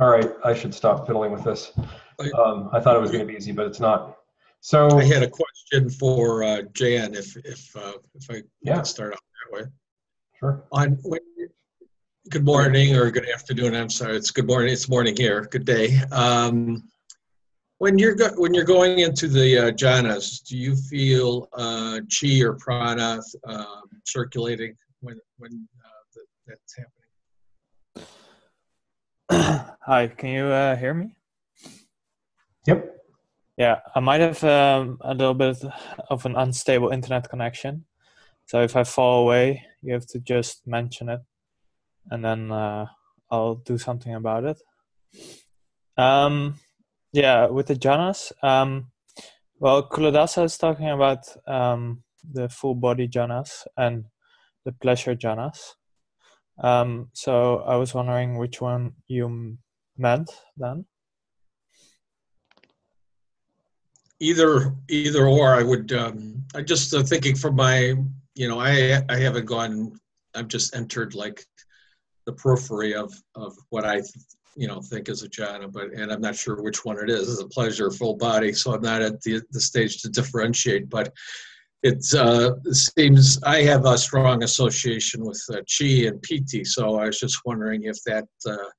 [0.00, 1.72] All right, I should stop fiddling with this.
[2.20, 4.18] I- Um, I thought it was going to be easy, but it's not.
[4.60, 8.76] So, I had a question for uh, Jan, if, if, uh, if I Yeah.
[8.76, 9.70] could start off that way.
[10.40, 10.64] sure.
[10.72, 10.98] On,
[12.30, 15.98] good morning or good afternoon, I'm sorry, it's good morning, it's morning here, good day.
[16.10, 16.88] Um,
[17.78, 22.40] When you're, go- when you're going into the uh, jhanas, do you feel uh, chi
[22.40, 27.03] or prana um, circulating when, when uh, that- that's happening?
[29.80, 31.16] Hi, can you uh, hear me?
[32.68, 32.96] Yep.
[33.56, 35.56] Yeah, I might have um, a little bit
[36.08, 37.84] of an unstable internet connection.
[38.46, 41.20] So if I fall away, you have to just mention it,
[42.12, 42.86] and then uh,
[43.28, 44.62] I'll do something about it.
[45.96, 46.60] Um,
[47.12, 48.92] yeah, with the jhanas, um,
[49.58, 54.04] well, Culadasa is talking about um, the full body jhanas and
[54.64, 55.74] the pleasure jhanas.
[56.58, 59.58] Um, so I was wondering which one you
[59.96, 60.84] meant then.
[64.20, 67.94] Either, either or, I would, um, I just uh, thinking from my,
[68.34, 69.98] you know, I, I haven't gone,
[70.34, 71.44] I've just entered like
[72.24, 74.02] the periphery of, of what I,
[74.56, 77.28] you know, think is a jhana, but, and I'm not sure which one it is,
[77.28, 81.12] is a pleasure, full body, so I'm not at the, the stage to differentiate, but
[81.84, 87.06] uh, it seems, I have a strong association with uh, chi and piti, so I
[87.06, 88.70] was just wondering if that, uh,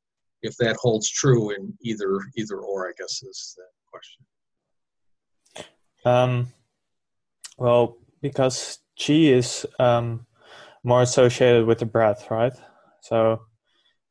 [0.42, 4.26] if that holds true in either, either or, I guess is the question.
[6.06, 6.54] Um,
[7.58, 10.26] well, because chi is um,
[10.84, 12.54] more associated with the breath, right?
[13.02, 13.42] So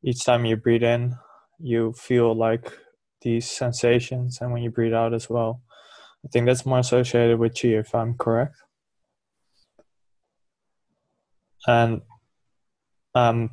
[0.03, 1.15] each time you breathe in,
[1.59, 2.71] you feel like
[3.21, 5.61] these sensations, and when you breathe out as well.
[6.23, 8.55] I think that's more associated with chi, if I'm correct.
[11.67, 12.01] And
[13.13, 13.51] um,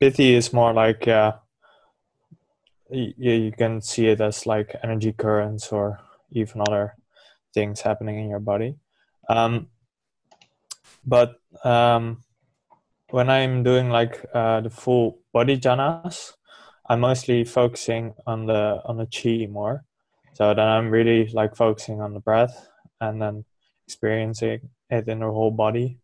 [0.00, 1.06] is more like,
[2.90, 6.94] y- you, you can see it as like energy currents or even other
[7.54, 8.76] things happening in your body.
[9.28, 9.68] Um,
[11.04, 12.22] but um,
[13.10, 16.32] when I'm doing like uh, the full body jhanas,
[16.88, 19.84] I'm mostly focusing on the on the chi more.
[20.34, 22.68] So then I'm really like focusing on the breath
[23.00, 23.44] and then
[23.86, 25.98] experiencing it in the whole body,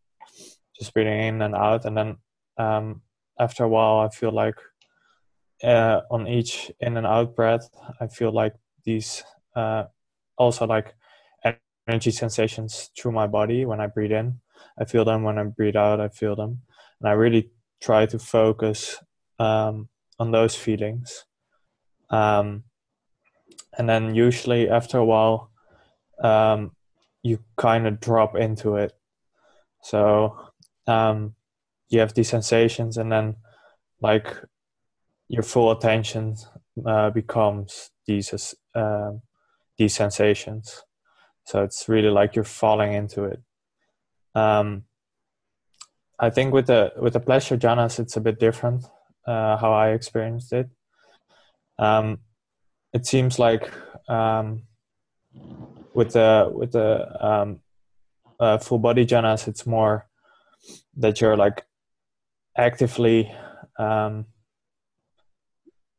[0.79, 1.85] just breathing in and out.
[1.85, 2.17] And then
[2.59, 3.03] um,
[3.39, 4.57] after a while, I feel like
[5.63, 7.69] uh, on each in and out breath,
[8.01, 9.23] I feel like these
[9.55, 9.85] uh,
[10.37, 10.95] also like
[11.89, 14.41] energy sensations through my body when I breathe in.
[14.79, 16.01] I feel them when I breathe out.
[16.01, 16.63] I feel them,
[17.01, 17.51] and I really
[17.81, 18.99] try to focus
[19.39, 21.25] um, on those feelings.
[22.11, 22.65] Um,
[23.77, 25.51] and then usually after a while,
[26.23, 26.73] um,
[27.23, 28.93] you kind of drop into it.
[29.83, 30.52] So
[30.93, 31.35] um,
[31.89, 33.37] you have these sensations, and then
[34.01, 34.29] like
[35.29, 36.37] your full attention
[36.87, 39.13] uh, becomes these uh,
[39.79, 40.83] these sensations.
[41.45, 43.41] So it's really like you're falling into it.
[44.35, 44.85] Um,
[46.19, 48.85] I think with the with the pleasure jhanas, it's a bit different.
[49.27, 50.69] Uh, how I experienced it.
[51.79, 52.19] Um,
[52.93, 53.71] it seems like
[54.09, 54.65] um,
[55.95, 57.61] with the with the um,
[58.41, 60.07] uh, full body jhanas, it's more
[60.97, 61.65] that you're like
[62.57, 63.33] actively
[63.79, 64.27] um,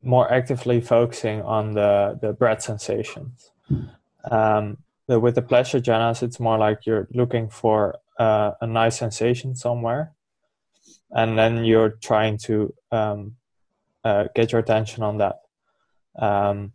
[0.02, 3.50] more actively focusing on the the breath sensations.
[4.30, 4.78] Um,
[5.08, 10.12] with the pleasure jhanas, it's more like you're looking for uh, a nice sensation somewhere,
[11.10, 13.36] and then you're trying to um,
[14.04, 15.40] uh, get your attention on that.
[16.18, 16.72] Um,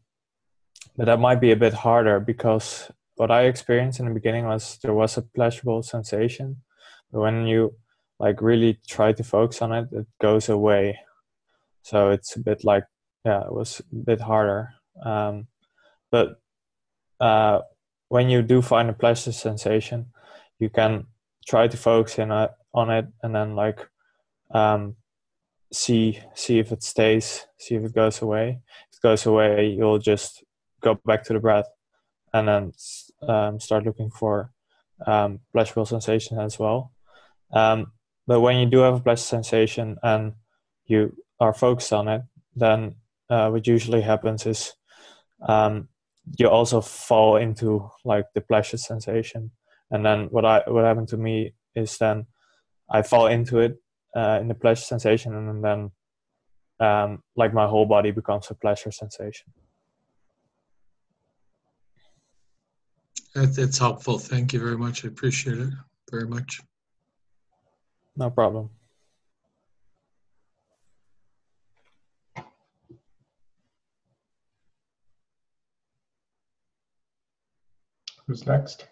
[0.97, 4.77] but that might be a bit harder because what I experienced in the beginning was
[4.81, 6.57] there was a pleasurable sensation,
[7.11, 7.73] but when you
[8.19, 10.99] like really try to focus on it, it goes away.
[11.83, 12.83] So it's a bit like
[13.25, 14.69] yeah, it was a bit harder.
[15.03, 15.47] Um,
[16.11, 16.41] but
[17.19, 17.61] uh,
[18.09, 20.07] when you do find a pleasure sensation,
[20.59, 21.07] you can
[21.47, 23.87] try to focus in a, on it and then like
[24.51, 24.95] um,
[25.71, 28.59] see see if it stays, see if it goes away.
[28.91, 30.43] If it goes away, you'll just
[30.81, 31.67] go back to the breath
[32.33, 32.71] and then
[33.27, 34.51] um, start looking for
[35.05, 36.91] um, pleasurable sensation as well.
[37.51, 37.91] Um,
[38.29, 40.33] but when you do have a pleasure sensation and
[40.85, 42.21] you are focused on it,
[42.55, 42.93] then
[43.27, 44.73] uh, what usually happens is
[45.47, 45.89] um,
[46.37, 49.49] you also fall into like the pleasure sensation
[49.89, 52.25] and then what i what happened to me is then
[52.91, 53.81] i fall into it
[54.15, 55.91] uh, in the pleasure sensation and then
[56.79, 59.51] um, like my whole body becomes a pleasure sensation
[63.35, 64.17] That, that's helpful.
[64.17, 65.05] Thank you very much.
[65.05, 65.69] I appreciate it
[66.11, 66.61] very much.
[68.15, 68.69] No problem.
[78.27, 78.87] Who's next?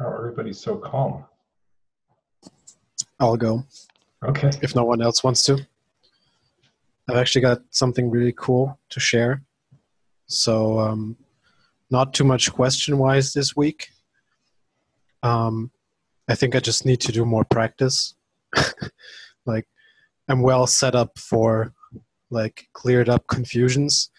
[0.00, 1.24] Oh, everybody's so calm.
[3.18, 3.64] I'll go.
[4.22, 4.50] Okay.
[4.62, 5.66] If no one else wants to.
[7.08, 9.42] I've actually got something really cool to share.
[10.26, 11.16] So, um,
[11.90, 13.90] not too much question wise this week.
[15.22, 15.70] Um,
[16.28, 18.14] I think I just need to do more practice.
[19.46, 19.66] like,
[20.28, 21.72] I'm well set up for
[22.30, 24.10] like cleared up confusions.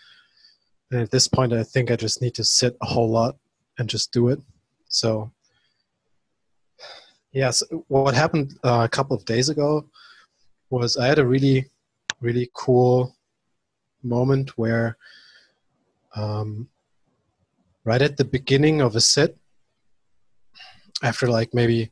[0.91, 3.35] And at this point, I think I just need to sit a whole lot
[3.77, 4.39] and just do it.
[4.87, 5.31] So,
[7.33, 9.89] yes, what happened uh, a couple of days ago
[10.69, 11.69] was I had a really,
[12.21, 13.15] really cool
[14.03, 14.97] moment where,
[16.17, 16.67] um,
[17.85, 19.37] right at the beginning of a sit,
[21.03, 21.91] after like maybe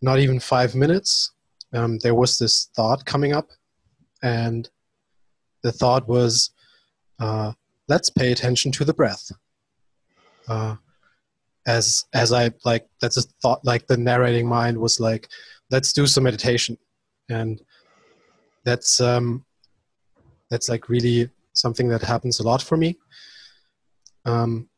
[0.00, 1.32] not even five minutes,
[1.74, 3.48] um, there was this thought coming up,
[4.22, 4.70] and
[5.62, 6.50] the thought was,
[7.20, 7.52] uh,
[7.88, 9.30] "Let's pay attention to the breath."
[10.48, 10.76] Uh,
[11.66, 13.64] as as I like, that's a thought.
[13.64, 15.28] Like the narrating mind was like,
[15.70, 16.78] "Let's do some meditation,"
[17.28, 17.60] and
[18.64, 19.44] that's um,
[20.50, 22.96] that's like really something that happens a lot for me.
[24.24, 24.68] Um,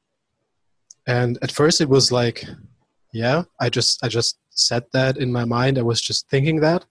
[1.07, 2.45] and at first, it was like,
[3.13, 5.79] yeah, I just I just said that in my mind.
[5.79, 6.85] I was just thinking that,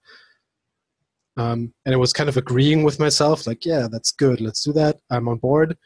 [1.36, 4.40] um, and it was kind of agreeing with myself, like, yeah, that's good.
[4.40, 4.98] Let's do that.
[5.10, 5.76] I'm on board.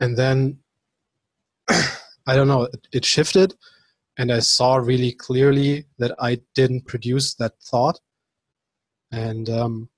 [0.00, 0.58] And then
[1.68, 3.54] I don't know, it, it shifted,
[4.16, 8.00] and I saw really clearly that I didn't produce that thought,
[9.12, 9.88] and um,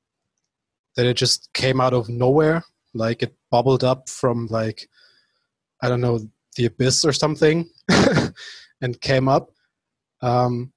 [0.96, 2.64] that it just came out of nowhere,
[2.94, 4.86] like it bubbled up from like
[5.82, 6.18] I don't know
[6.56, 7.70] the abyss or something,
[8.82, 9.50] and came up.
[10.20, 10.72] Um,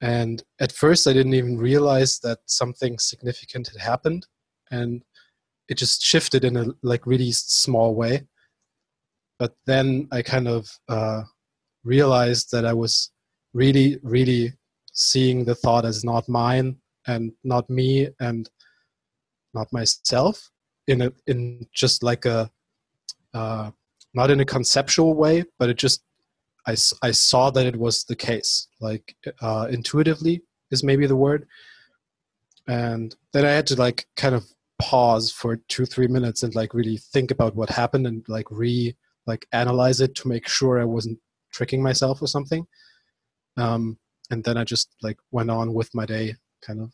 [0.00, 4.24] and at first, I didn't even realize that something significant had happened,
[4.70, 5.02] and
[5.68, 8.22] it just shifted in a like really small way.
[9.40, 11.22] But then I kind of uh,
[11.82, 13.10] realized that I was
[13.52, 14.52] really, really
[14.92, 16.76] seeing the thought as not mine
[17.08, 18.48] and not me and
[19.54, 20.51] not myself
[20.86, 22.50] in a in just like a
[23.34, 23.70] uh,
[24.14, 26.02] not in a conceptual way, but it just
[26.66, 31.46] I, I saw that it was the case, like uh, intuitively is maybe the word.
[32.68, 34.44] And then I had to like kind of
[34.80, 38.96] pause for two, three minutes and like really think about what happened and like re
[39.26, 41.18] like analyze it to make sure I wasn't
[41.52, 42.66] tricking myself or something.
[43.56, 43.98] Um,
[44.30, 46.92] and then I just like went on with my day kind of,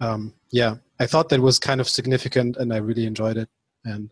[0.00, 3.48] um, yeah, I thought that was kind of significant and I really enjoyed it.
[3.84, 4.10] And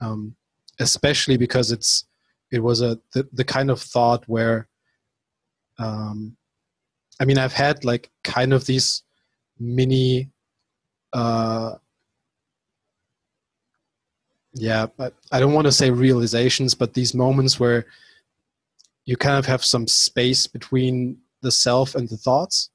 [0.00, 0.36] um,
[0.80, 2.04] especially because it's,
[2.52, 4.68] it was a the, the kind of thought where
[5.78, 6.36] um
[7.20, 9.02] i mean i've had like kind of these
[9.58, 10.30] mini
[11.14, 11.74] uh
[14.54, 17.86] yeah but i don't want to say realizations but these moments where
[19.06, 22.70] you kind of have some space between the self and the thoughts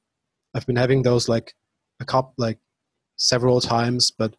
[0.55, 1.53] i've been having those like
[1.99, 2.59] a couple like
[3.15, 4.35] several times but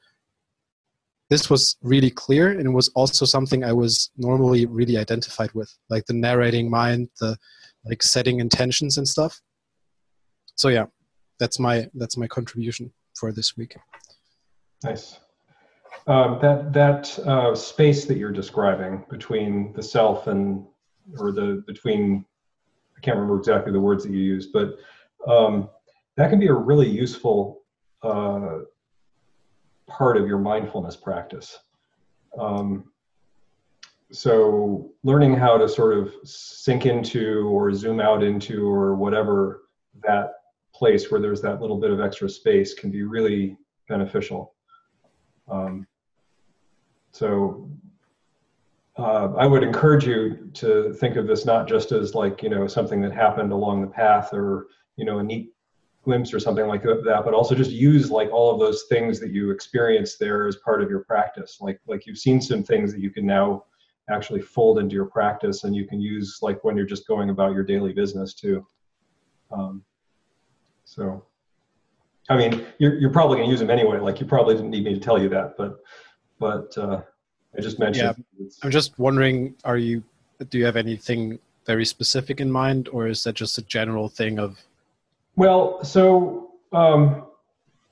[1.30, 5.72] this was really clear and it was also something i was normally really identified with
[5.90, 7.36] like the narrating mind the
[7.84, 9.40] like setting intentions and stuff
[10.54, 10.86] so yeah
[11.40, 13.76] that's my that's my contribution for this week
[14.84, 15.18] Nice.
[16.06, 20.64] Um, that that uh, space that you're describing between the self and
[21.18, 22.24] or the between
[22.96, 24.76] I can't remember exactly the words that you used, but
[25.26, 25.68] um,
[26.18, 27.62] that can be a really useful
[28.02, 28.58] uh,
[29.86, 31.56] part of your mindfulness practice.
[32.36, 32.90] Um,
[34.10, 39.68] so learning how to sort of sink into or zoom out into or whatever
[40.02, 40.32] that
[40.74, 43.56] place where there's that little bit of extra space can be really
[43.88, 44.54] beneficial.
[45.48, 45.86] Um,
[47.12, 47.70] so
[48.96, 52.66] uh, I would encourage you to think of this not just as like you know
[52.66, 55.52] something that happened along the path or you know a neat
[56.08, 59.30] glimpse or something like that, but also just use like all of those things that
[59.30, 61.58] you experience there as part of your practice.
[61.60, 63.64] Like like you've seen some things that you can now
[64.08, 67.52] actually fold into your practice and you can use like when you're just going about
[67.52, 68.66] your daily business too.
[69.50, 69.84] Um,
[70.84, 71.26] so,
[72.30, 73.98] I mean, you're, you're probably gonna use them anyway.
[73.98, 75.80] Like you probably didn't need me to tell you that, but,
[76.38, 77.02] but uh,
[77.54, 78.14] I just mentioned.
[78.38, 78.46] yeah.
[78.62, 80.02] i'm just wondering are you
[80.50, 84.38] do you have anything very specific in mind or is that just a general thing
[84.38, 84.58] of
[85.38, 87.28] Well, so um,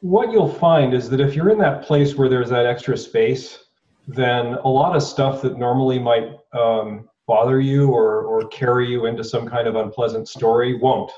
[0.00, 3.66] what you'll find is that if you're in that place where there's that extra space,
[4.08, 9.06] then a lot of stuff that normally might um, bother you or, or carry you
[9.06, 11.12] into some kind of unpleasant story won't.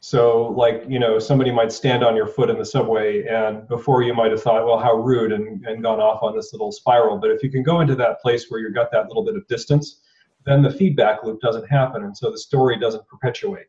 [0.00, 4.02] So, like, you know, somebody might stand on your foot in the subway, and before
[4.02, 7.16] you might have thought, well, how rude, and, and gone off on this little spiral.
[7.16, 9.46] But if you can go into that place where you've got that little bit of
[9.48, 10.02] distance,
[10.44, 13.68] then the feedback loop doesn't happen, and so the story doesn't perpetuate.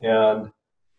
[0.00, 0.50] And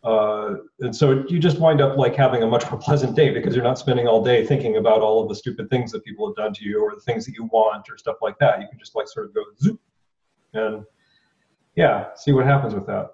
[0.04, 3.54] uh, and so you just wind up like having a much more pleasant day because
[3.54, 6.36] you're not spending all day thinking about all of the stupid things that people have
[6.36, 8.60] done to you or the things that you want or stuff like that.
[8.60, 9.80] You can just like sort of go zoop
[10.52, 10.84] and
[11.74, 13.12] yeah, see what happens with that.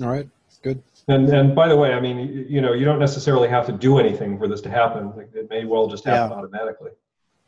[0.00, 0.26] All right,
[0.62, 0.82] good.
[1.08, 3.98] And and by the way, I mean you know you don't necessarily have to do
[3.98, 5.12] anything for this to happen.
[5.34, 6.36] It may well just happen yeah.
[6.36, 6.92] automatically.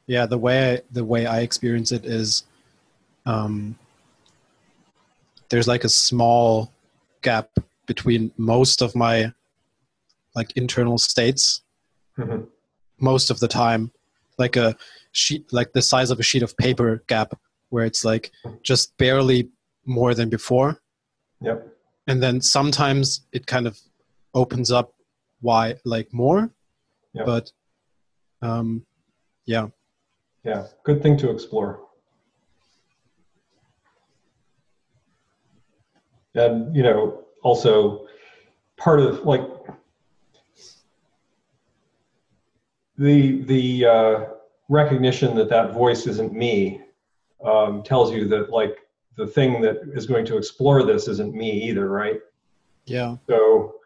[0.06, 2.44] Yeah, the way I, the way I experience it is,
[3.24, 3.78] um,
[5.54, 6.72] there's like a small
[7.22, 7.48] gap
[7.86, 9.32] between most of my
[10.34, 11.62] like internal states
[12.18, 12.42] mm-hmm.
[12.98, 13.92] most of the time
[14.36, 14.76] like a
[15.12, 18.32] sheet like the size of a sheet of paper gap where it's like
[18.64, 19.48] just barely
[19.86, 20.80] more than before.
[21.40, 21.68] Yep.
[22.08, 23.78] And then sometimes it kind of
[24.34, 24.92] opens up
[25.40, 26.50] why like more.
[27.12, 27.26] Yep.
[27.26, 27.52] but
[28.42, 28.84] um
[29.46, 29.68] yeah.
[30.42, 30.66] Yeah.
[30.82, 31.83] Good thing to explore
[36.34, 38.06] and you know also
[38.76, 39.42] part of like
[42.98, 44.24] the the uh,
[44.68, 46.80] recognition that that voice isn't me
[47.44, 48.78] um, tells you that like
[49.16, 52.20] the thing that is going to explore this isn't me either right?
[52.86, 53.16] Yeah.
[53.28, 53.76] So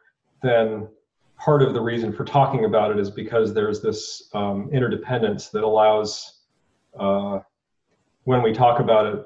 [0.42, 0.88] then
[1.36, 5.64] part of the reason for talking about it is because there's this um, interdependence that
[5.64, 6.40] allows
[6.98, 7.40] uh,
[8.24, 9.24] when we talk about it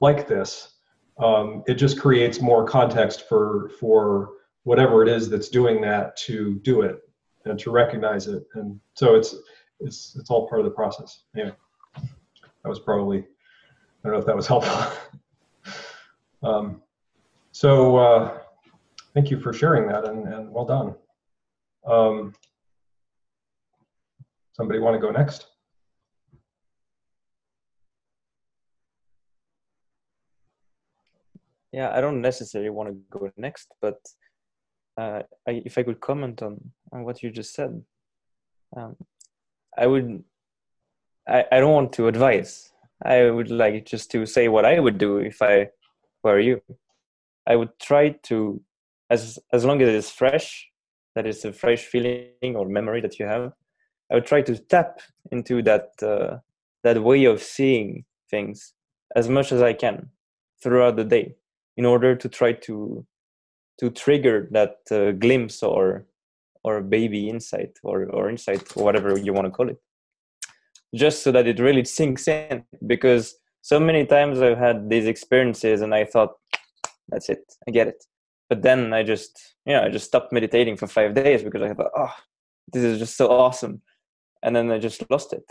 [0.00, 0.75] like this
[1.18, 4.30] um, it just creates more context for for
[4.64, 7.00] whatever it is that's doing that to do it
[7.44, 8.44] and to recognize it.
[8.54, 9.34] And so it's
[9.80, 11.24] it's it's all part of the process.
[11.34, 11.54] Anyway
[12.66, 13.22] that was probably i
[14.02, 14.92] don't know if that was helpful.
[16.42, 16.82] Um,
[17.50, 18.38] so uh,
[19.14, 20.94] thank you for sharing that and, and well done.
[21.84, 22.34] Um,
[24.52, 25.46] somebody want to go next
[31.76, 33.98] yeah, I don't necessarily want to go next, but
[34.96, 36.58] uh, I, if I could comment on,
[36.90, 37.82] on what you just said,
[38.74, 38.96] um,
[39.76, 40.24] I would.
[41.28, 42.72] I, I don't want to advise.
[43.04, 45.68] I would like just to say what I would do if I
[46.24, 46.62] were you.
[47.46, 48.62] I would try to,
[49.10, 50.66] as as long as it is fresh,
[51.14, 53.52] that is a fresh feeling or memory that you have.
[54.10, 56.38] I would try to tap into that uh,
[56.84, 58.72] that way of seeing things
[59.14, 60.08] as much as I can
[60.62, 61.34] throughout the day
[61.76, 63.06] in order to try to
[63.78, 66.06] to trigger that uh, glimpse or
[66.64, 69.78] or baby insight or or insight or whatever you want to call it.
[70.94, 75.80] Just so that it really sinks in because so many times i've had these experiences
[75.82, 76.34] and i thought
[77.08, 78.02] that's it i get it.
[78.48, 79.32] But then i just
[79.66, 82.14] you know i just stopped meditating for five days because i thought oh
[82.72, 83.82] this is just so awesome.
[84.42, 85.44] And then i just lost it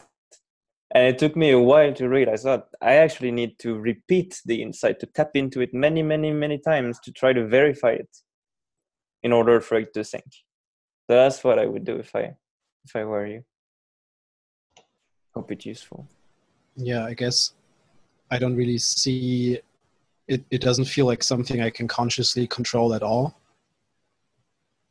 [0.95, 4.61] and it took me a while to realize that i actually need to repeat the
[4.61, 8.09] insight to tap into it many many many times to try to verify it
[9.21, 10.31] in order for it to sink
[11.07, 12.33] so that's what i would do if i
[12.85, 13.43] if i were you.
[15.33, 16.07] Hope it's useful.
[16.75, 17.53] Yeah i guess
[18.31, 19.59] i don't really see
[20.27, 23.37] it it doesn't feel like something i can consciously control at all.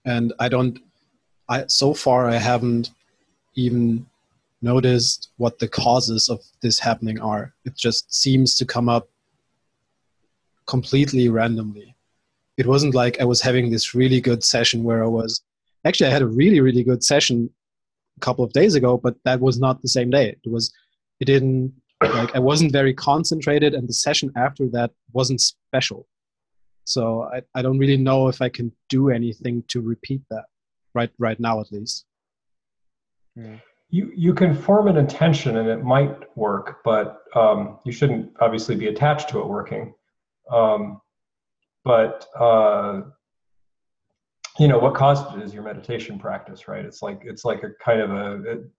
[0.05, 0.79] And i don't
[1.49, 2.91] i so far i haven't
[3.55, 4.07] even
[4.65, 7.55] noticed what the causes of this happening are.
[7.65, 9.09] It just seems to come up
[10.67, 11.95] completely randomly.
[12.57, 15.43] It wasn't like I was having this really good session where I was
[15.85, 17.51] actually I had a really really good session
[18.17, 20.37] a couple of days ago, but that was not the same day.
[20.45, 20.73] It was
[21.21, 26.07] it didn't like I wasn't very concentrated and the session after that wasn't special.
[26.87, 30.47] So I, I don't really know if I can do anything to repeat that
[30.95, 32.07] right right now at least.
[33.37, 33.59] Yeah
[33.91, 38.75] you you can form an intention and it might work, but um, you shouldn't obviously
[38.75, 39.95] be attached to it working.
[40.51, 41.01] Um,
[41.85, 43.03] but uh,
[44.59, 46.85] you know what caused it is your meditation practice, right?
[46.85, 48.71] It's like it's like a kind of a it,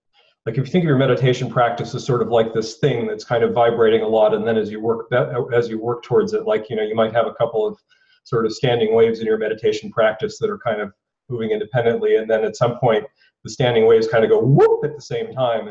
[0.45, 3.23] like if you think of your meditation practice as sort of like this thing that's
[3.23, 5.11] kind of vibrating a lot, and then as you work
[5.53, 7.77] as you work towards it, like you know you might have a couple of
[8.23, 10.91] sort of standing waves in your meditation practice that are kind of
[11.29, 13.05] moving independently, and then at some point
[13.45, 15.69] the standing waves kind of go whoop at the same time.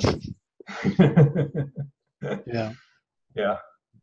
[2.46, 2.72] yeah.
[3.34, 3.56] Yeah.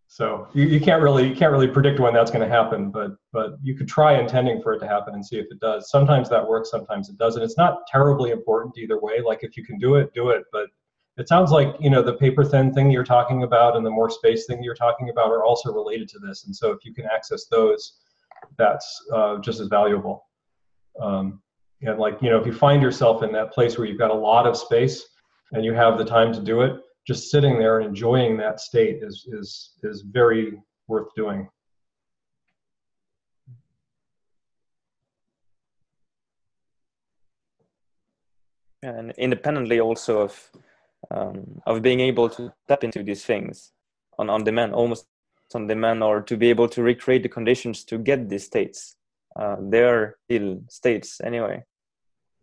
[0.08, 3.12] So you, you can't really you can't really predict when that's going to happen, but
[3.32, 5.90] but you could try intending for it to happen and see if it does.
[5.90, 7.42] Sometimes that works, sometimes it doesn't.
[7.42, 9.22] It's not terribly important either way.
[9.26, 10.44] Like if you can do it, do it.
[10.52, 10.68] But
[11.16, 14.10] it sounds like you know the paper thin thing you're talking about and the more
[14.10, 16.44] space thing you're talking about are also related to this.
[16.46, 18.00] And so if you can access those,
[18.58, 20.26] that's uh, just as valuable.
[21.02, 21.42] Um,
[21.82, 24.14] and like you know, if you find yourself in that place where you've got a
[24.14, 25.08] lot of space
[25.52, 29.00] and you have the time to do it, just sitting there and enjoying that state
[29.02, 31.48] is is is very worth doing.
[38.84, 40.52] and independently also of
[41.12, 43.72] um, of being able to tap into these things
[44.18, 45.08] on on demand, almost
[45.54, 48.96] on demand, or to be able to recreate the conditions to get these states.
[49.36, 51.64] Uh, they are still states anyway,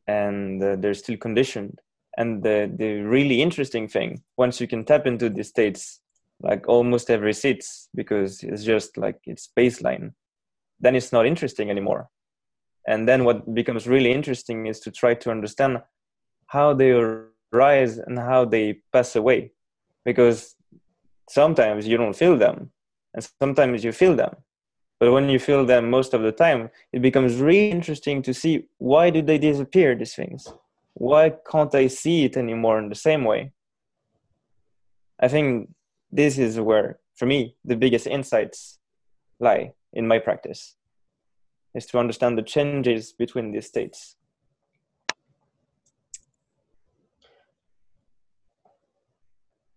[0.08, 1.78] and uh, they're still conditioned.
[2.16, 6.00] And the the really interesting thing, once you can tap into these states,
[6.40, 10.14] like almost every sits, because it's just like it's baseline,
[10.80, 12.08] then it's not interesting anymore.
[12.88, 15.82] And then what becomes really interesting is to try to understand
[16.46, 16.92] how they
[17.52, 19.52] rise and how they pass away
[20.04, 20.56] because
[21.28, 22.70] sometimes you don't feel them
[23.14, 24.34] and sometimes you feel them
[24.98, 28.64] but when you feel them most of the time it becomes really interesting to see
[28.78, 30.48] why do they disappear these things?
[30.94, 33.52] Why can't i see it anymore in the same way?
[35.20, 35.70] I think
[36.10, 38.78] this is where for me the biggest insights
[39.40, 40.76] lie in my practice
[41.74, 44.16] is to understand the changes between these states.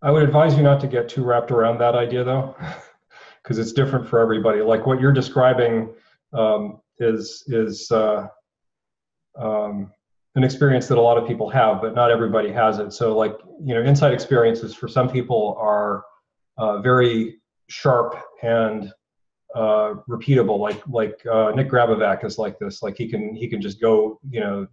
[0.01, 2.55] I would advise you not to get too wrapped around that idea though,
[3.43, 4.61] because it's different for everybody.
[4.61, 5.93] Like what you're describing
[6.33, 8.27] um, is is uh,
[9.37, 9.91] um,
[10.35, 12.93] an experience that a lot of people have, but not everybody has it.
[12.93, 16.03] So like you know, insight experiences for some people are
[16.57, 18.91] uh, very sharp and
[19.55, 20.59] uh, repeatable.
[20.59, 22.81] Like like uh, Nick Grabovac is like this.
[22.81, 24.67] Like he can he can just go you know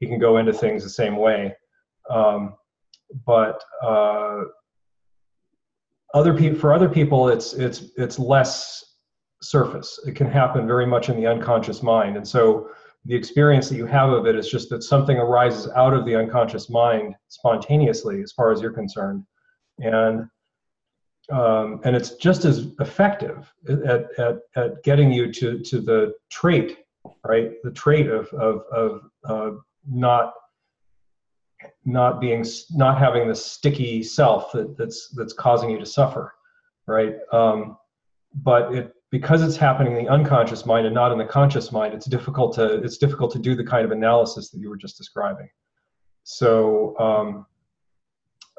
[0.00, 1.54] he can go into things the same way.
[2.10, 2.54] Um,
[3.26, 4.42] but uh,
[6.14, 8.82] other people for other people it's it's it's less
[9.42, 10.00] surface.
[10.06, 12.16] It can happen very much in the unconscious mind.
[12.16, 12.70] And so
[13.04, 16.16] the experience that you have of it is just that something arises out of the
[16.16, 19.24] unconscious mind spontaneously as far as you're concerned.
[19.80, 20.26] And
[21.30, 26.84] um, and it's just as effective at, at, at getting you to, to the trait
[27.24, 27.52] right?
[27.62, 29.50] The trait of, of, of uh,
[29.88, 30.32] not
[31.84, 36.34] not being not having the sticky self that, that's that's causing you to suffer
[36.86, 37.16] right?
[37.32, 37.76] Um,
[38.34, 41.94] but it because it's happening in the unconscious mind and not in the conscious mind
[41.94, 44.96] it's difficult to it's difficult to do the kind of analysis that you were just
[44.96, 45.48] describing.
[46.24, 47.46] So um,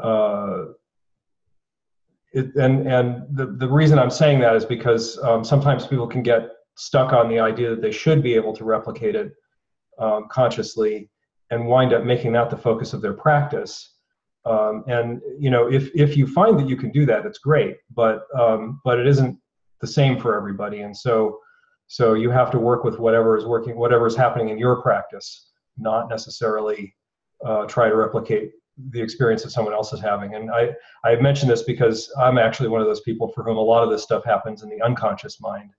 [0.01, 0.71] uh,
[2.31, 6.21] it, and and the, the reason i'm saying that is because um, sometimes people can
[6.21, 9.31] get stuck on the idea that they should be able to replicate it
[9.99, 11.09] um, consciously
[11.51, 13.93] and wind up making that the focus of their practice.
[14.45, 17.77] Um, and you know, if if you find that you can do that, it's great.
[17.95, 19.39] But um, but it isn't
[19.81, 21.39] the same for everybody, and so
[21.88, 25.51] so you have to work with whatever is working, whatever is happening in your practice,
[25.77, 26.95] not necessarily
[27.45, 28.51] uh, try to replicate
[28.91, 30.36] the experience that someone else is having.
[30.36, 33.62] And I I mention this because I'm actually one of those people for whom a
[33.62, 35.71] lot of this stuff happens in the unconscious mind,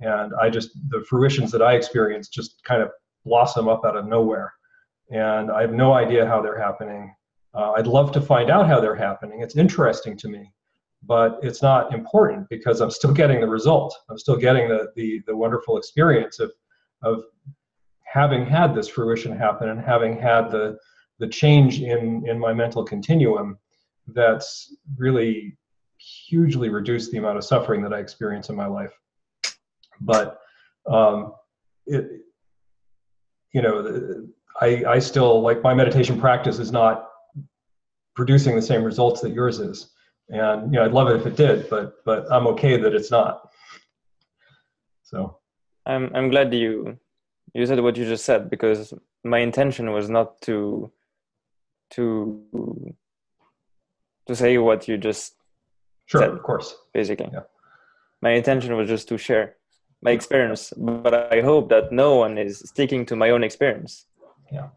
[0.00, 2.90] and I just the fruitions that I experience just kind of
[3.26, 4.52] blossom up out of nowhere
[5.10, 7.14] and I have no idea how they're happening.
[7.54, 9.40] Uh, I'd love to find out how they're happening.
[9.40, 10.52] It's interesting to me,
[11.02, 13.96] but it's not important because I'm still getting the result.
[14.10, 16.52] I'm still getting the the, the wonderful experience of
[17.02, 17.22] of
[18.04, 20.78] having had this fruition happen and having had the
[21.18, 23.58] the change in in my mental continuum
[24.08, 25.56] that's really
[25.98, 28.92] hugely reduced the amount of suffering that I experience in my life.
[30.00, 30.38] But
[30.90, 31.32] um,
[31.86, 32.06] it,
[33.52, 34.26] you know,
[34.60, 37.08] I, I still like my meditation practice is not
[38.14, 39.90] producing the same results that yours is.
[40.28, 43.10] And you know, I'd love it if it did, but but I'm okay that it's
[43.10, 43.50] not.
[45.02, 45.38] So
[45.86, 46.98] I'm I'm glad you
[47.52, 50.90] you said what you just said because my intention was not to
[51.90, 52.94] to
[54.26, 55.34] to say what you just
[56.06, 57.40] sure said, of course basically yeah.
[58.20, 59.56] my intention was just to share
[60.02, 64.06] my experience but i hope that no one is sticking to my own experience
[64.52, 64.68] yeah.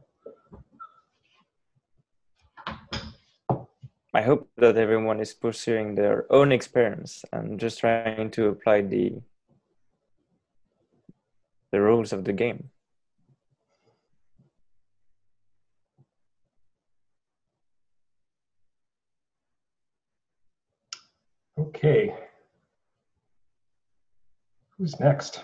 [4.13, 9.21] I hope that everyone is pursuing their own experience and just trying to apply the
[11.71, 12.69] the rules of the game.
[21.59, 22.15] Okay.
[24.77, 25.41] Who's next?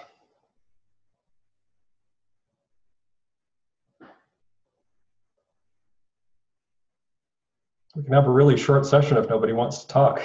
[7.95, 10.21] We can have a really short session if nobody wants to talk.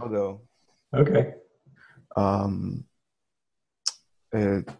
[0.00, 0.42] I'll go.
[0.94, 1.34] Okay.
[2.14, 2.84] Um,
[4.32, 4.72] it's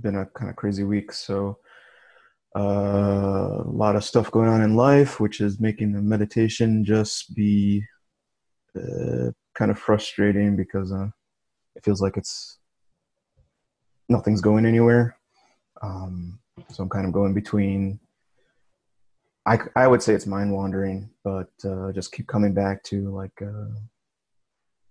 [0.00, 1.58] been a kind of crazy week, so
[2.56, 7.34] uh, a lot of stuff going on in life, which is making the meditation just
[7.34, 7.84] be
[8.76, 11.08] uh, kind of frustrating because uh,
[11.76, 12.58] it feels like it's
[14.08, 15.16] nothing's going anywhere.
[15.82, 16.38] Um,
[16.70, 18.00] so I'm kind of going between.
[19.46, 23.40] I, I would say it's mind wandering, but uh, just keep coming back to like
[23.40, 23.74] uh,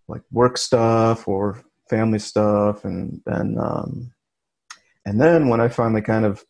[0.07, 4.13] like work stuff or family stuff, and then um,
[5.05, 6.43] and then when I finally kind of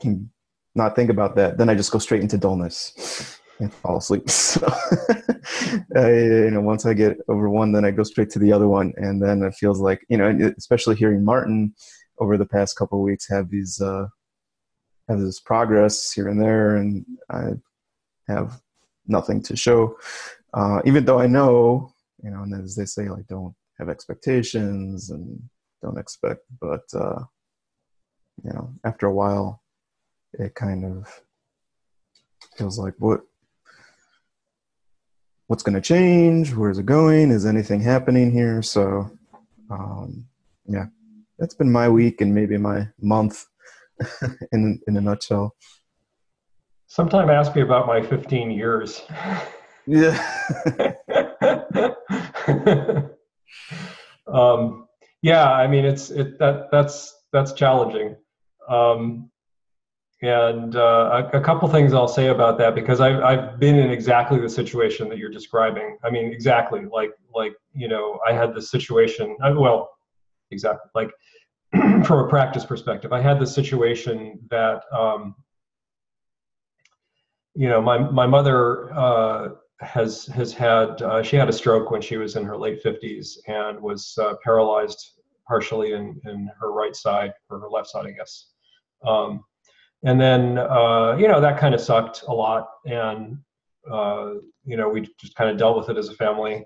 [0.00, 0.30] can
[0.74, 4.28] not think about that, then I just go straight into dullness and fall asleep.
[4.30, 4.66] So,
[5.96, 8.68] I, you know, once I get over one, then I go straight to the other
[8.68, 11.74] one, and then it feels like, you know, especially hearing Martin
[12.18, 14.06] over the past couple weeks have these uh,
[15.10, 17.50] have this progress here and there, and I
[18.28, 18.60] have
[19.06, 19.96] nothing to show,
[20.54, 21.92] uh, even though I know,
[22.22, 25.42] you know, and as they say, like don't have expectations and
[25.82, 27.20] don't expect, but uh,
[28.44, 29.62] you know, after a while,
[30.34, 31.22] it kind of
[32.56, 33.20] feels like what
[35.48, 36.54] what's going to change?
[36.54, 37.30] Where's it going?
[37.32, 38.62] Is anything happening here?
[38.62, 39.10] So
[39.70, 40.26] um,
[40.66, 40.86] yeah
[41.40, 43.46] that's been my week and maybe my month
[44.52, 45.54] in in a nutshell
[46.86, 49.02] Sometime ask me about my 15 years.
[49.86, 50.20] yeah
[54.26, 54.88] um,
[55.22, 58.16] yeah, I mean, it's it that that's that's challenging.
[58.68, 59.30] Um,
[60.22, 63.90] and uh, a, a couple things I'll say about that because I've I've been in
[63.90, 65.98] exactly the situation that you're describing.
[66.04, 69.36] I mean, exactly like like you know I had this situation.
[69.42, 69.90] I, well,
[70.50, 71.10] exactly like
[72.04, 75.34] from a practice perspective, I had this situation that um,
[77.54, 79.48] you know my my mother uh,
[79.80, 83.38] has has had uh, she had a stroke when she was in her late 50s
[83.46, 88.12] and was uh, paralyzed partially in in her right side or her left side, I
[88.12, 88.46] guess.
[89.06, 89.44] Um,
[90.02, 93.38] and then uh, you know that kind of sucked a lot and
[93.90, 96.64] uh, you know we just kind of dealt with it as a family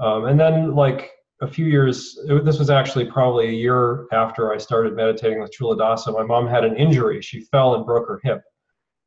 [0.00, 1.10] um, and then like
[1.44, 6.12] a few years this was actually probably a year after i started meditating with Culadasa,
[6.12, 8.42] my mom had an injury she fell and broke her hip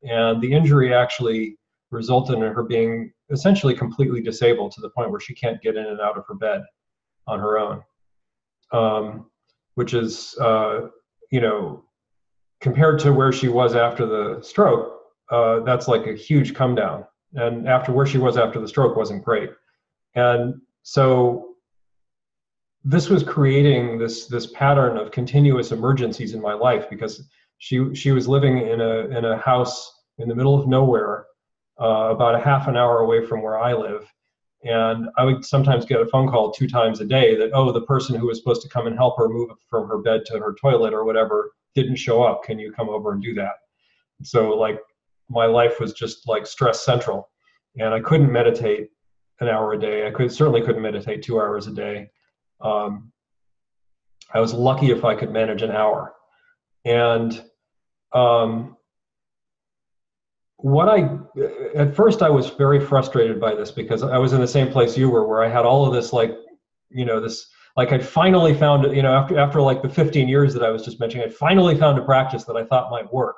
[0.04, 1.58] and the injury actually
[1.92, 5.86] resulted in her being essentially completely disabled to the point where she can't get in
[5.86, 6.62] and out of her bed
[7.28, 7.82] on her own
[8.72, 9.26] um,
[9.76, 10.88] which is uh,
[11.32, 11.84] you know
[12.60, 17.06] compared to where she was after the stroke, uh, that's like a huge come down.
[17.34, 19.50] And after where she was after the stroke wasn't great.
[20.16, 21.47] And so
[22.88, 27.22] this was creating this this pattern of continuous emergencies in my life because
[27.58, 31.26] she she was living in a in a house in the middle of nowhere,
[31.82, 34.12] uh, about a half an hour away from where I live.
[34.64, 37.86] And I would sometimes get a phone call two times a day that, oh, the
[37.86, 40.56] person who was supposed to come and help her move from her bed to her
[40.60, 42.44] toilet or whatever didn't show up.
[42.44, 43.54] Can you come over and do that?
[44.24, 44.80] So like
[45.30, 47.30] my life was just like stress central,
[47.78, 48.90] and I couldn't meditate
[49.42, 50.08] an hour a day.
[50.08, 52.10] I could certainly couldn't meditate two hours a day.
[52.62, 53.12] Um,
[54.34, 56.14] I was lucky if I could manage an hour,
[56.86, 57.42] and
[58.14, 58.78] um,
[60.58, 61.18] what I
[61.76, 64.98] at first I was very frustrated by this because I was in the same place
[64.98, 66.36] you were, where I had all of this like,
[66.90, 70.54] you know, this like I finally found, you know, after after like the 15 years
[70.54, 73.38] that I was just mentioning, I finally found a practice that I thought might work,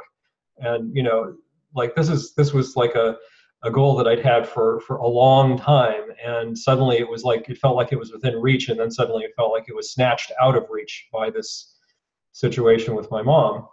[0.57, 1.35] and you know,
[1.75, 3.17] like this is this was like a
[3.63, 7.49] a goal that I'd had for for a long time, and suddenly it was like
[7.49, 9.91] it felt like it was within reach, and then suddenly it felt like it was
[9.91, 11.75] snatched out of reach by this
[12.31, 13.67] situation with my mom,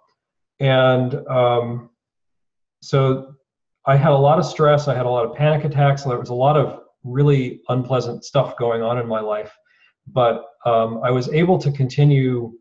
[0.61, 1.90] and um,
[2.83, 3.35] so
[3.87, 6.31] I had a lot of stress, I had a lot of panic attacks, there was
[6.31, 9.57] a lot of really unpleasant stuff going on in my life,
[10.09, 12.53] but um, I was able to continue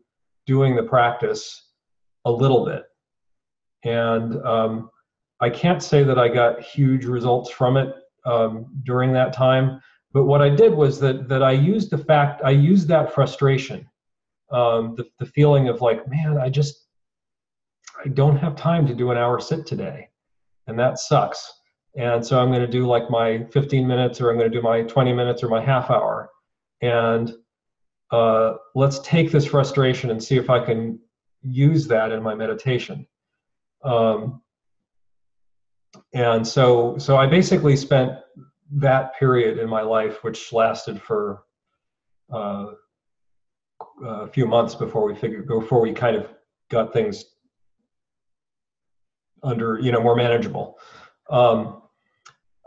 [0.46, 1.72] doing the practice
[2.24, 2.84] a little bit.
[3.84, 4.90] And um,
[5.40, 7.94] I can't say that I got huge results from it
[8.24, 9.80] um, during that time,
[10.12, 13.86] but what I did was that that I used the fact I used that frustration,
[14.50, 16.86] um, the the feeling of like, man, I just
[18.02, 20.08] I don't have time to do an hour sit today,
[20.66, 21.52] and that sucks.
[21.96, 24.62] And so I'm going to do like my 15 minutes, or I'm going to do
[24.62, 26.30] my 20 minutes, or my half hour,
[26.80, 27.32] and
[28.10, 30.98] uh, let's take this frustration and see if I can
[31.42, 33.06] use that in my meditation.
[33.84, 34.42] Um,
[36.14, 38.12] and so, so I basically spent
[38.72, 41.42] that period in my life, which lasted for
[42.32, 42.66] uh,
[44.04, 46.28] a few months before we figured, before we kind of
[46.70, 47.24] got things
[49.42, 50.78] under you know more manageable.
[51.30, 51.82] Um,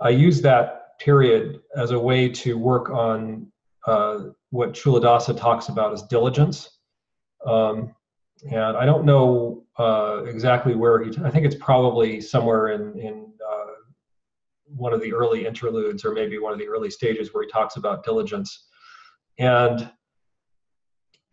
[0.01, 3.51] I use that period as a way to work on
[3.85, 4.19] uh,
[4.51, 6.77] what Culadasa talks about as diligence.
[7.45, 7.95] Um,
[8.43, 11.11] and I don't know uh, exactly where he.
[11.23, 13.73] I think it's probably somewhere in in uh,
[14.65, 17.75] one of the early interludes, or maybe one of the early stages where he talks
[17.75, 18.67] about diligence.
[19.37, 19.89] And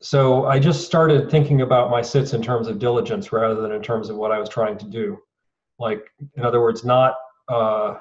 [0.00, 3.82] so I just started thinking about my sits in terms of diligence rather than in
[3.82, 5.18] terms of what I was trying to do.
[5.78, 7.16] Like, in other words, not
[7.48, 7.94] uh,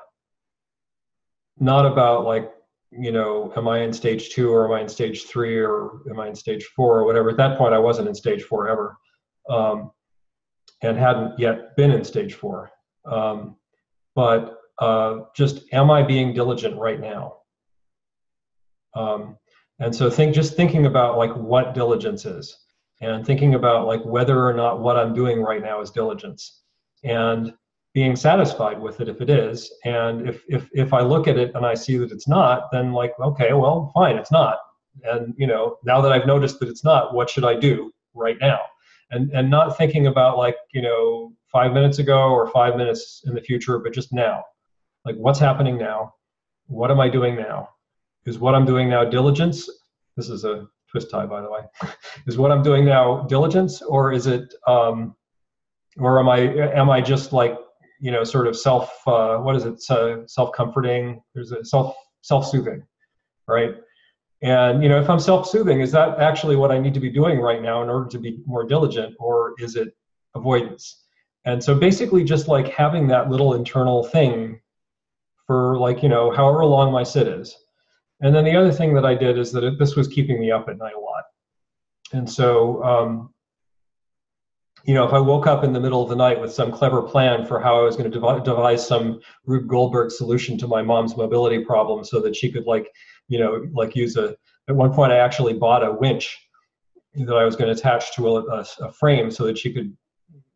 [1.60, 2.52] not about like
[2.92, 6.20] you know, am I in stage two or am I in stage three or am
[6.20, 7.30] I in stage four or whatever?
[7.30, 8.98] At that point, I wasn't in stage four ever,
[9.50, 9.92] um,
[10.82, 12.72] and hadn't yet been in stage four.
[13.06, 13.56] Um,
[14.16, 17.38] but uh, just, am I being diligent right now?
[18.96, 19.38] Um,
[19.80, 22.58] and so think just thinking about like what diligence is
[23.02, 26.62] and thinking about like whether or not what i'm doing right now is diligence
[27.04, 27.54] and
[27.96, 29.72] being satisfied with it if it is.
[29.86, 32.92] And if if if i look at it and i see that it's not then
[32.92, 34.58] like okay well fine it's not.
[35.04, 38.38] And you know now that i've noticed that it's not what should i do right
[38.40, 38.60] now?
[39.12, 43.34] And and not thinking about like you know 5 minutes ago or 5 minutes in
[43.34, 44.44] the future but just now.
[45.06, 46.14] Like what's happening now?
[46.68, 47.70] What am i doing now?
[48.26, 49.70] Is what I'm doing now diligence?
[50.18, 51.62] This is a twist tie, by the way.
[52.28, 55.16] is what I'm doing now diligence, or is it, um,
[55.98, 56.40] or am I
[56.82, 57.56] am I just like
[58.06, 61.22] you know sort of self uh, what is it uh, self comforting?
[61.34, 62.84] There's a self self soothing,
[63.48, 63.76] right?
[64.42, 67.10] And you know if I'm self soothing, is that actually what I need to be
[67.10, 69.90] doing right now in order to be more diligent, or is it
[70.36, 71.04] avoidance?
[71.46, 74.60] And so basically, just like having that little internal thing
[75.48, 77.58] for like you know however long my sit is
[78.22, 80.52] and then the other thing that I did is that it, this was keeping me
[80.52, 81.24] up at night a lot.
[82.14, 83.34] And so, um,
[84.86, 87.02] you know, if I woke up in the middle of the night with some clever
[87.02, 91.18] plan for how I was going to devise some Rube Goldberg solution to my mom's
[91.18, 92.92] mobility problem so that she could like,
[93.28, 94.36] you know, like use a,
[94.70, 96.38] at one point I actually bought a winch
[97.16, 99.96] that I was going to attach to a, a, a frame so that she could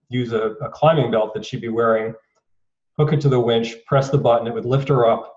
[0.09, 2.13] use a, a climbing belt that she'd be wearing,
[2.99, 5.33] hook it to the winch, press the button, it would lift her up,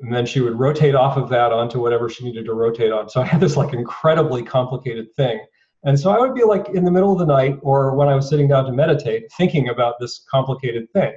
[0.00, 3.08] and then she would rotate off of that onto whatever she needed to rotate on.
[3.08, 5.40] So I had this like incredibly complicated thing.
[5.86, 8.14] And so I would be like in the middle of the night or when I
[8.16, 11.14] was sitting down to meditate, thinking about this complicated thing.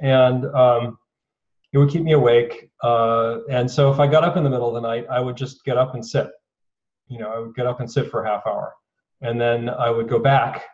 [0.00, 0.98] And um,
[1.72, 2.70] it would keep me awake.
[2.82, 5.36] Uh, and so if I got up in the middle of the night, I would
[5.36, 6.28] just get up and sit.
[7.08, 8.74] You know, I would get up and sit for a half hour.
[9.22, 10.64] And then I would go back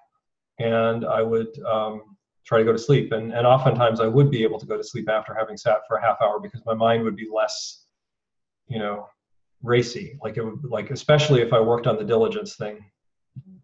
[0.58, 3.12] and I would um, try to go to sleep.
[3.12, 5.98] And, and oftentimes I would be able to go to sleep after having sat for
[5.98, 7.84] a half hour because my mind would be less,
[8.66, 9.06] you know,
[9.62, 10.18] racy.
[10.20, 12.84] Like it would like, especially if I worked on the diligence thing,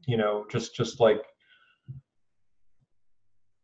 [0.06, 1.22] you know, just, just like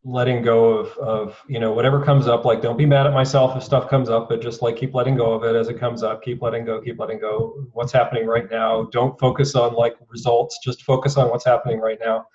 [0.05, 3.57] letting go of, of, you know, whatever comes up, like, don't be mad at myself
[3.57, 6.03] if stuff comes up, but just like keep letting go of it as it comes
[6.03, 7.67] up, keep letting go, keep letting go.
[7.73, 8.85] What's happening right now.
[8.93, 12.27] Don't focus on like results, just focus on what's happening right now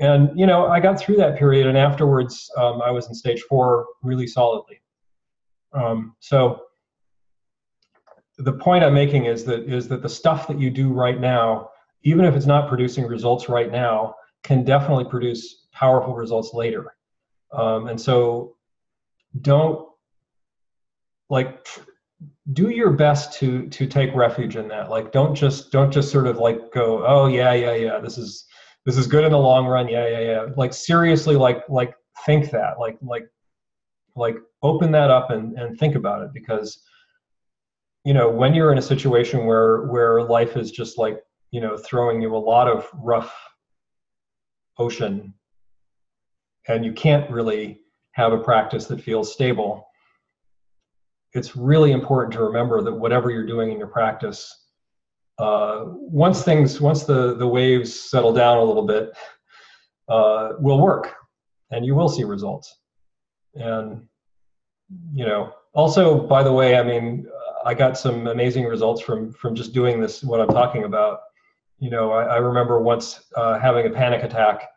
[0.00, 3.42] and you know i got through that period and afterwards um, i was in stage
[3.42, 4.80] four really solidly
[5.72, 6.60] um, so
[8.38, 11.68] the point i'm making is that is that the stuff that you do right now
[12.02, 16.94] even if it's not producing results right now can definitely produce powerful results later.
[17.52, 18.56] Um, and so
[19.40, 19.88] don't
[21.30, 21.66] like
[22.52, 24.90] do your best to to take refuge in that.
[24.90, 28.46] Like don't just don't just sort of like go oh yeah yeah yeah this is
[28.86, 29.88] this is good in the long run.
[29.88, 30.46] Yeah yeah yeah.
[30.56, 31.94] Like seriously like like
[32.26, 32.78] think that.
[32.78, 33.28] Like like
[34.16, 36.82] like open that up and and think about it because
[38.04, 41.76] you know when you're in a situation where where life is just like you know
[41.76, 43.34] throwing you a lot of rough
[44.78, 45.34] ocean
[46.68, 47.80] and you can't really
[48.12, 49.86] have a practice that feels stable
[51.32, 54.66] it's really important to remember that whatever you're doing in your practice
[55.38, 59.12] uh, once things once the the waves settle down a little bit
[60.08, 61.14] uh, will work
[61.70, 62.78] and you will see results.
[63.54, 64.08] And
[65.12, 67.26] you know also by the way i mean
[67.64, 71.20] i got some amazing results from from just doing this what i'm talking about
[71.78, 74.68] you know i, I remember once uh, having a panic attack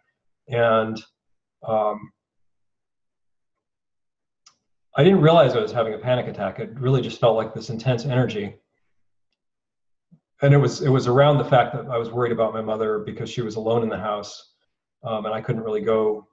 [0.48, 1.02] and
[1.68, 2.12] um,
[4.96, 7.70] i didn't realize i was having a panic attack it really just felt like this
[7.70, 8.56] intense energy
[10.42, 13.00] and it was it was around the fact that I was worried about my mother
[13.00, 14.54] because she was alone in the house,
[15.04, 16.28] um, and I couldn't really go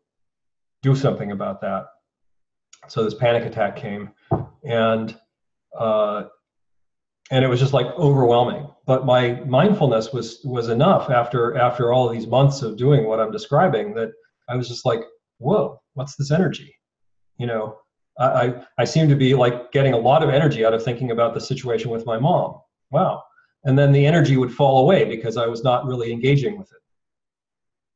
[0.82, 1.86] do something about that.
[2.88, 4.10] So this panic attack came,
[4.64, 5.16] and
[5.78, 6.24] uh,
[7.30, 8.66] and it was just like overwhelming.
[8.88, 13.30] But my mindfulness was was enough after after all these months of doing what I'm
[13.30, 14.10] describing that
[14.48, 15.00] I was just like,
[15.36, 16.74] whoa, what's this energy?
[17.36, 17.76] You know,
[18.18, 21.34] I, I seem to be like getting a lot of energy out of thinking about
[21.34, 22.60] the situation with my mom.
[22.90, 23.22] Wow.
[23.64, 26.80] And then the energy would fall away because I was not really engaging with it.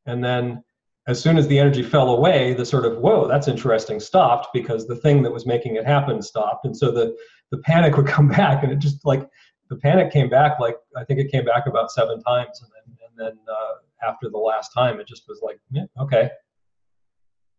[0.05, 0.63] And then
[1.09, 4.87] as soon as the energy fell away, the sort of, whoa, that's interesting, stopped because
[4.87, 6.67] the thing that was making it happen stopped.
[6.67, 7.17] And so the,
[7.51, 9.27] the panic would come back and it just like,
[9.73, 12.63] the panic came back like, I think it came back about seven times.
[12.63, 16.29] And then, and then uh, after the last time, it just was like, yeah, okay.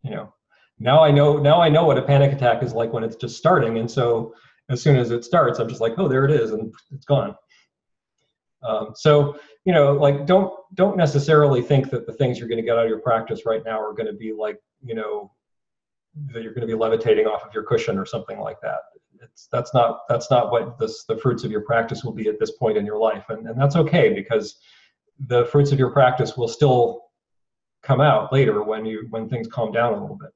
[0.02, 0.34] You know,
[0.78, 3.36] now I know, now I know what a panic attack is like when it's just
[3.36, 3.78] starting.
[3.78, 4.32] And so
[4.68, 6.52] as soon as it starts, I'm just like, oh, there it is.
[6.52, 7.34] And it's gone.
[8.62, 12.64] Um, so you know, like don't don't necessarily think that the things you're going to
[12.64, 15.30] get out of your practice right now are going to be like you know
[16.32, 18.78] that you're going to be levitating off of your cushion or something like that.
[19.34, 22.38] It's that's not that's not what this, the fruits of your practice will be at
[22.38, 24.56] this point in your life, and and that's okay because
[25.28, 27.02] the fruits of your practice will still
[27.82, 30.30] come out later when you when things calm down a little bit.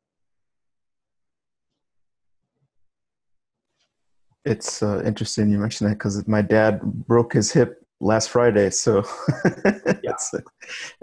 [4.45, 8.71] It's uh, interesting you mentioned that because my dad broke his hip last Friday.
[8.71, 9.05] So
[10.03, 10.13] yeah.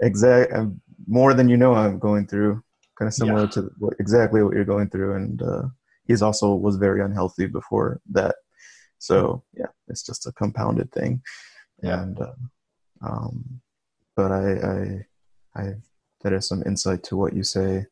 [0.00, 2.62] exact um, more than you know I'm going through,
[2.98, 3.50] kind of similar yeah.
[3.50, 5.14] to what, exactly what you're going through.
[5.14, 5.62] And uh,
[6.06, 8.36] he's also was very unhealthy before that.
[8.98, 11.22] So yeah, it's just a compounded thing.
[11.82, 12.02] Yeah.
[12.02, 12.32] And uh,
[13.02, 13.60] um,
[14.14, 15.04] but I
[15.54, 15.74] I I
[16.22, 17.86] there is some insight to what you say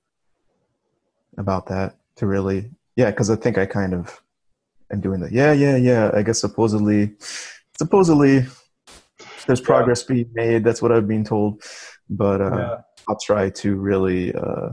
[1.37, 4.23] about that to really yeah because I think I kind of
[4.93, 7.13] am doing that yeah yeah yeah I guess supposedly
[7.77, 8.47] supposedly
[9.47, 10.15] there's progress yeah.
[10.15, 10.65] being made.
[10.65, 11.63] That's what I've been told,
[12.09, 12.77] but uh, yeah.
[13.09, 14.71] I'll try to really uh,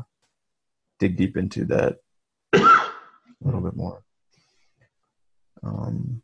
[0.99, 1.97] dig deep into that
[3.45, 4.04] little bit more.
[5.63, 6.21] Um,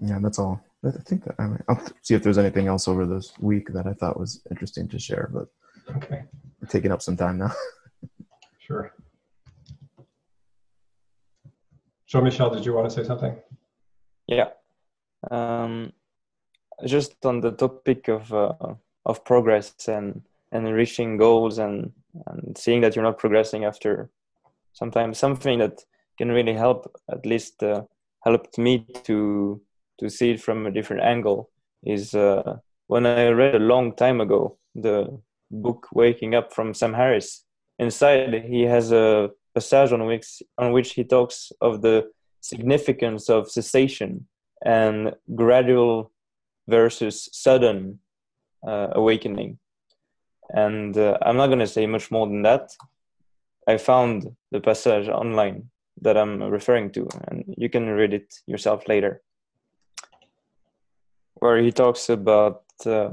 [0.00, 0.60] yeah, that's all.
[0.84, 3.86] I think that I mean, I'll see if there's anything else over this week that
[3.86, 5.48] I thought was interesting to share, but
[5.96, 6.24] okay,
[6.60, 7.52] we're taking up some time now.
[8.58, 8.92] sure.
[12.06, 13.34] Jean Michel, did you want to say something?
[14.26, 14.50] Yeah.
[15.30, 15.92] Um,
[16.84, 18.74] just on the topic of uh,
[19.06, 21.92] of progress and and reaching goals and
[22.26, 24.10] and seeing that you're not progressing after
[24.74, 25.82] sometimes something that
[26.18, 27.82] can really help at least uh,
[28.24, 29.60] helped me to
[30.00, 31.50] to see it from a different angle
[31.84, 32.56] is uh,
[32.88, 35.18] when I read a long time ago the
[35.50, 37.44] book Waking Up from Sam Harris.
[37.78, 42.10] Inside, he has a passage on which on which he talks of the
[42.40, 44.26] significance of cessation
[44.64, 46.10] and gradual
[46.68, 48.00] versus sudden
[48.66, 49.58] uh, awakening.
[50.50, 52.70] And uh, I'm not going to say much more than that.
[53.66, 58.88] I found the passage online that I'm referring to, and you can read it yourself
[58.88, 59.22] later,
[61.34, 63.10] where he talks about uh,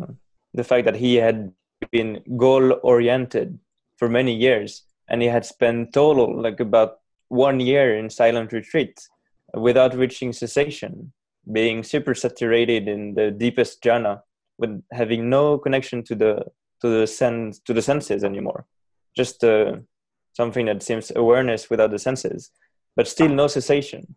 [0.53, 1.53] the fact that he had
[1.91, 3.59] been goal oriented
[3.97, 8.99] for many years and he had spent total like about one year in silent retreat
[9.53, 11.11] without reaching cessation
[11.51, 14.21] being super saturated in the deepest jhana
[14.57, 16.43] with having no connection to the
[16.81, 18.65] to the sense to the senses anymore.
[19.15, 19.77] Just uh,
[20.33, 22.51] something that seems awareness without the senses
[22.95, 24.15] but still no cessation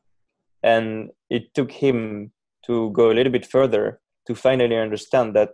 [0.63, 2.33] and it took him
[2.67, 5.51] to go a little bit further to finally understand that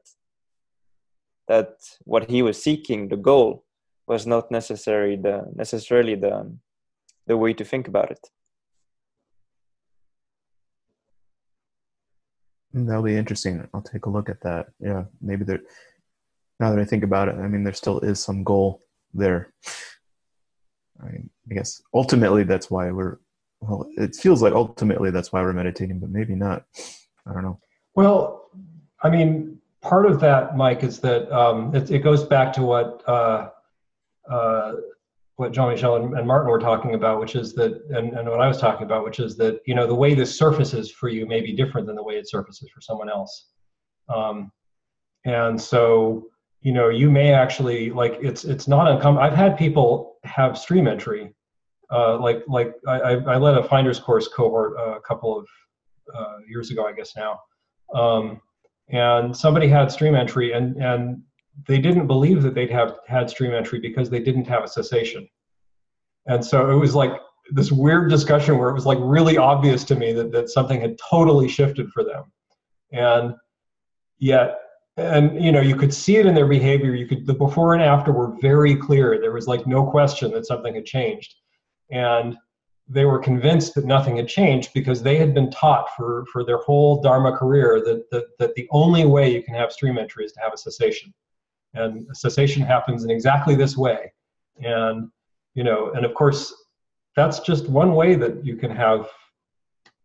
[1.49, 1.73] that
[2.05, 3.65] what he was seeking the goal
[4.07, 6.53] was not necessary the necessarily the
[7.27, 8.31] the way to think about it
[12.73, 13.67] That'll be interesting.
[13.75, 14.69] I'll take a look at that.
[14.79, 15.61] Yeah, maybe there.
[16.61, 19.53] Now that I think about it, I mean, there still is some goal there.
[21.03, 21.09] I,
[21.51, 23.19] I guess ultimately that's why we're.
[23.61, 26.65] Well, it feels like ultimately that's why we're meditating, but maybe not.
[27.27, 27.59] I don't know.
[27.95, 28.51] Well,
[29.03, 33.03] I mean, part of that, Mike, is that um, it, it, goes back to what
[33.07, 33.51] uh,
[34.31, 34.73] uh,
[35.41, 38.43] what Jean Michel and, and, Martin were talking about, which is that, and, and what
[38.43, 41.27] I was talking about, which is that, you know, the way this surfaces for you
[41.27, 43.47] may be different than the way it surfaces for someone else.
[44.15, 44.53] Um,
[45.25, 46.27] and so,
[46.61, 49.23] you know, you may actually like it's it's not uncommon.
[49.23, 51.33] I've had people have stream entry,
[51.91, 55.47] uh, like like I, I led a finders course cohort a couple of
[56.15, 57.41] uh, years ago, I guess now,
[57.95, 58.41] um,
[58.89, 61.23] and somebody had stream entry, and and
[61.67, 65.29] they didn't believe that they'd have had stream entry because they didn't have a cessation.
[66.27, 67.13] And so it was like
[67.51, 70.97] this weird discussion where it was like really obvious to me that, that something had
[71.11, 72.25] totally shifted for them.
[72.93, 73.35] And
[74.19, 74.59] yet,
[75.01, 76.95] and you know, you could see it in their behavior.
[76.95, 79.21] You could, the before and after were very clear.
[79.21, 81.35] There was like no question that something had changed.
[81.91, 82.37] And
[82.89, 86.59] they were convinced that nothing had changed because they had been taught for, for their
[86.59, 90.33] whole Dharma career that, that, that the only way you can have stream entry is
[90.33, 91.13] to have a cessation.
[91.75, 94.13] And cessation happens in exactly this way.
[94.61, 95.11] and
[95.55, 96.55] you know and of course
[97.17, 99.09] that's just one way that you can have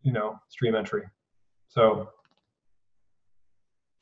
[0.04, 1.04] you know stream entry
[1.68, 2.10] so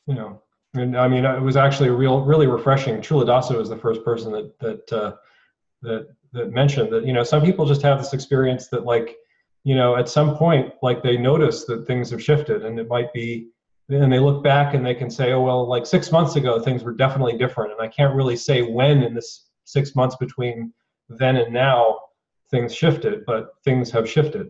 [0.07, 0.41] you know
[0.75, 2.97] and i mean it was actually real really refreshing.
[2.97, 5.13] Culadasa was the first person that that uh,
[5.81, 9.15] that that mentioned that you know some people just have this experience that like
[9.63, 13.13] you know at some point like they notice that things have shifted and it might
[13.13, 13.49] be
[13.89, 16.83] and they look back and they can say oh well like six months ago things
[16.83, 17.71] were definitely different.
[17.71, 20.73] And i can't really say when in this six months between
[21.09, 21.99] then and now
[22.49, 24.49] things shifted but things have shifted.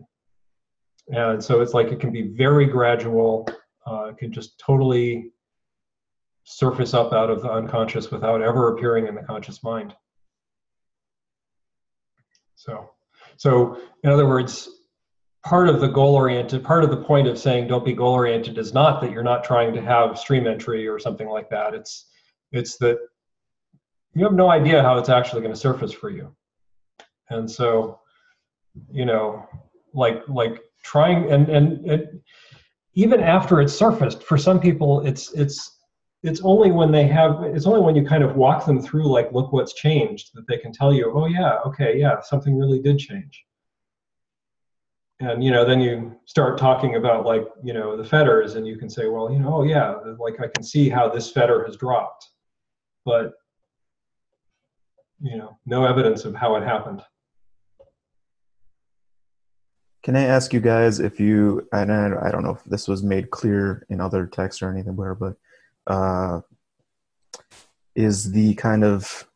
[1.08, 3.46] And so it's like it can be very gradual
[3.86, 5.33] uh, it can just totally
[6.44, 9.94] surface up out of the unconscious without ever appearing in the conscious mind.
[12.54, 12.90] So
[13.36, 14.68] so in other words
[15.44, 18.56] part of the goal oriented part of the point of saying don't be goal oriented
[18.58, 21.74] is not that you're not trying to have stream entry or something like that.
[21.74, 22.06] It's
[22.52, 22.98] it's that
[24.14, 26.34] you have no idea how it's actually going to surface for you.
[27.30, 28.00] And so
[28.90, 29.46] you know
[29.94, 32.22] like like trying and and it,
[32.94, 35.78] even after it's surfaced for some people it's it's
[36.24, 39.30] it's only when they have it's only when you kind of walk them through like
[39.32, 42.98] look what's changed that they can tell you oh yeah okay yeah something really did
[42.98, 43.44] change.
[45.20, 48.78] And you know then you start talking about like you know the fetters and you
[48.78, 51.76] can say well you know oh yeah like i can see how this fetter has
[51.76, 52.30] dropped.
[53.04, 53.34] But
[55.20, 57.02] you know no evidence of how it happened.
[60.02, 63.30] Can i ask you guys if you and i don't know if this was made
[63.30, 65.36] clear in other texts or anything where but
[65.86, 66.40] uh
[67.94, 69.28] is the kind of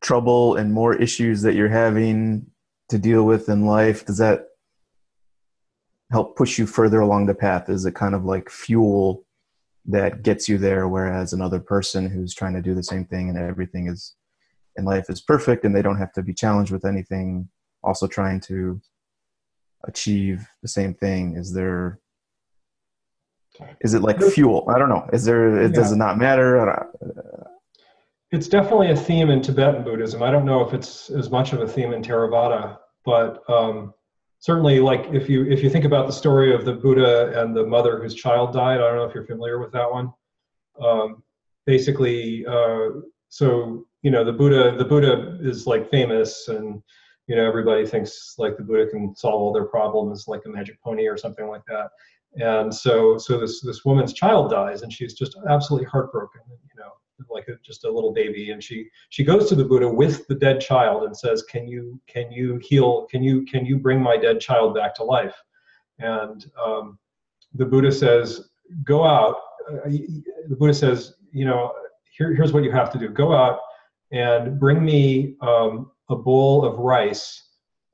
[0.00, 2.46] trouble and more issues that you're having
[2.88, 4.48] to deal with in life does that
[6.10, 7.68] help push you further along the path?
[7.68, 9.24] Is it kind of like fuel
[9.86, 13.38] that gets you there whereas another person who's trying to do the same thing and
[13.38, 14.14] everything is
[14.76, 17.48] in life is perfect and they don't have to be challenged with anything
[17.82, 18.80] also trying to
[19.84, 21.36] achieve the same thing?
[21.36, 22.00] Is there
[23.80, 25.74] is it like fuel i don't know is there it yeah.
[25.74, 26.88] does it not matter
[28.30, 30.22] it's definitely a theme in Tibetan Buddhism.
[30.22, 33.94] I don't know if it's as much of a theme in Theravada, but um,
[34.38, 37.64] certainly, like if you if you think about the story of the Buddha and the
[37.64, 40.12] mother whose child died, I don't know if you're familiar with that one.
[40.80, 41.22] Um,
[41.64, 43.00] basically, uh,
[43.30, 46.82] so you know the Buddha the Buddha is like famous and
[47.28, 50.80] you know everybody thinks like the Buddha can solve all their problems like a magic
[50.82, 51.88] pony or something like that.
[52.40, 56.42] And so so this this woman's child dies and she's just absolutely heartbroken.
[56.48, 56.92] You know
[57.30, 58.50] like a, just a little baby.
[58.50, 62.00] And she she goes to the buddha with the dead child and says can you
[62.06, 65.34] can you heal can you can you bring my dead child back to life?
[65.98, 66.98] And um,
[67.54, 68.48] the buddha says
[68.84, 69.36] go out.
[69.70, 71.72] Uh, the buddha says you know
[72.16, 73.08] here, here's what you have to do.
[73.08, 73.60] Go out
[74.12, 77.44] and bring me um, a bowl of rice.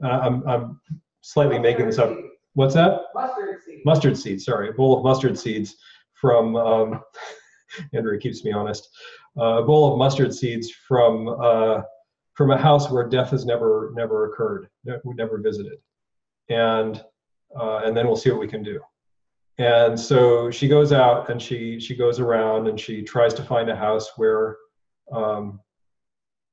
[0.03, 0.81] Uh, I'm, I'm
[1.23, 2.17] slightly making this up
[2.55, 5.77] what's that mustard seeds mustard seeds sorry a bowl of mustard seeds
[6.15, 7.01] from um,
[7.93, 8.89] Andrea keeps me honest.
[9.39, 11.83] Uh, a bowl of mustard seeds from uh,
[12.35, 14.69] from a house where death has never never occurred,
[15.05, 15.79] never visited,
[16.49, 17.05] and
[17.59, 18.81] uh, and then we'll see what we can do.
[19.59, 23.69] And so she goes out and she she goes around and she tries to find
[23.71, 24.57] a house where
[25.13, 25.61] um,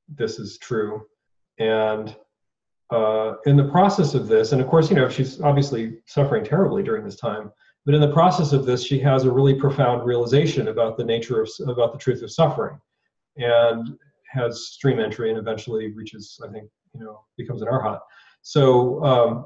[0.07, 1.05] this is true.
[1.59, 2.15] And
[2.91, 6.83] uh, in the process of this, and of course, you know, she's obviously suffering terribly
[6.83, 7.51] during this time.
[7.85, 11.41] But in the process of this, she has a really profound realization about the nature
[11.41, 12.79] of, about the truth of suffering
[13.37, 13.97] and
[14.29, 17.99] has stream entry and eventually reaches, I think, you know, becomes an arhat.
[18.43, 19.45] So, um,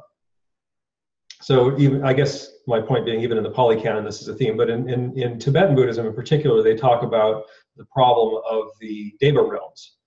[1.41, 4.33] so even, I guess my point being, even in the Pali Canon, this is a
[4.33, 7.43] theme, but in, in, in Tibetan Buddhism in particular, they talk about
[7.77, 9.97] the problem of the Deva realms.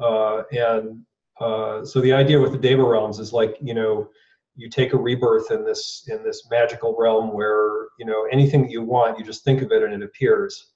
[0.00, 1.04] Uh, and
[1.40, 4.08] uh, so the idea with the Deva realms is like, you know,
[4.56, 8.70] you take a rebirth in this in this magical realm where you know anything that
[8.70, 10.72] you want you just think of it and it appears.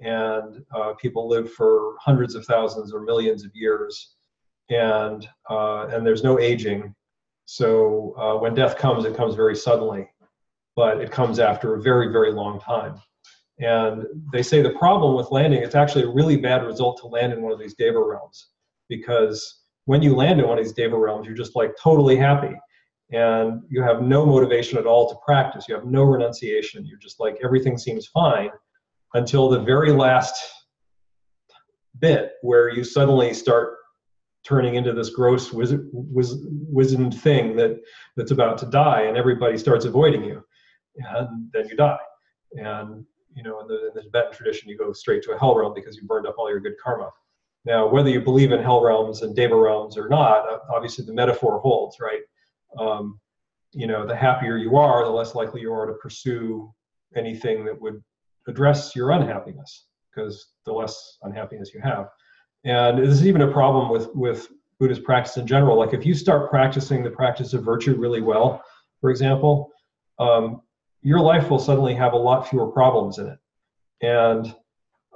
[0.00, 4.14] And uh, people live for hundreds of thousands or millions of years.
[4.70, 6.94] And uh, and there's no aging.
[7.46, 10.08] So uh, when death comes it comes very suddenly
[10.76, 13.00] but it comes after a very very long time.
[13.60, 17.32] And they say the problem with landing it's actually a really bad result to land
[17.32, 18.50] in one of these deva realms
[18.88, 22.54] because when you land in one of these deva realms you're just like totally happy
[23.12, 25.66] and you have no motivation at all to practice.
[25.68, 26.86] You have no renunciation.
[26.86, 28.50] You're just like everything seems fine
[29.14, 30.34] until the very last
[32.00, 33.76] bit where you suddenly start
[34.44, 37.80] turning into this gross wiz- wiz- wizened thing that
[38.16, 40.42] that's about to die and everybody starts avoiding you
[40.96, 41.96] and then you die
[42.58, 45.54] and you know in the, in the tibetan tradition you go straight to a hell
[45.54, 47.08] realm because you burned up all your good karma
[47.64, 51.14] Now, whether you believe in hell realms and deva realms or not, uh, obviously the
[51.14, 52.20] metaphor holds, right?
[52.78, 53.20] Um,
[53.72, 56.72] you know, the happier you are, the less likely you are to pursue
[57.16, 58.02] anything that would
[58.46, 62.08] address your unhappiness, because the less unhappiness you have.
[62.64, 64.48] And this is even a problem with with
[64.78, 65.78] Buddhist practice in general.
[65.78, 68.62] Like if you start practicing the practice of virtue really well,
[69.00, 69.70] for example,
[70.18, 70.62] um,
[71.02, 73.38] your life will suddenly have a lot fewer problems in it,
[74.02, 74.54] and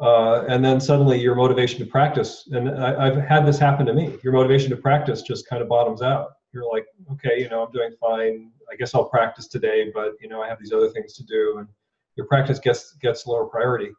[0.00, 2.48] uh, and then suddenly your motivation to practice.
[2.52, 4.16] And I, I've had this happen to me.
[4.22, 6.30] Your motivation to practice just kind of bottoms out.
[6.52, 8.50] You're like, okay, you know, I'm doing fine.
[8.72, 11.56] I guess I'll practice today, but you know, I have these other things to do,
[11.58, 11.68] and
[12.16, 13.90] your practice gets gets lower priority.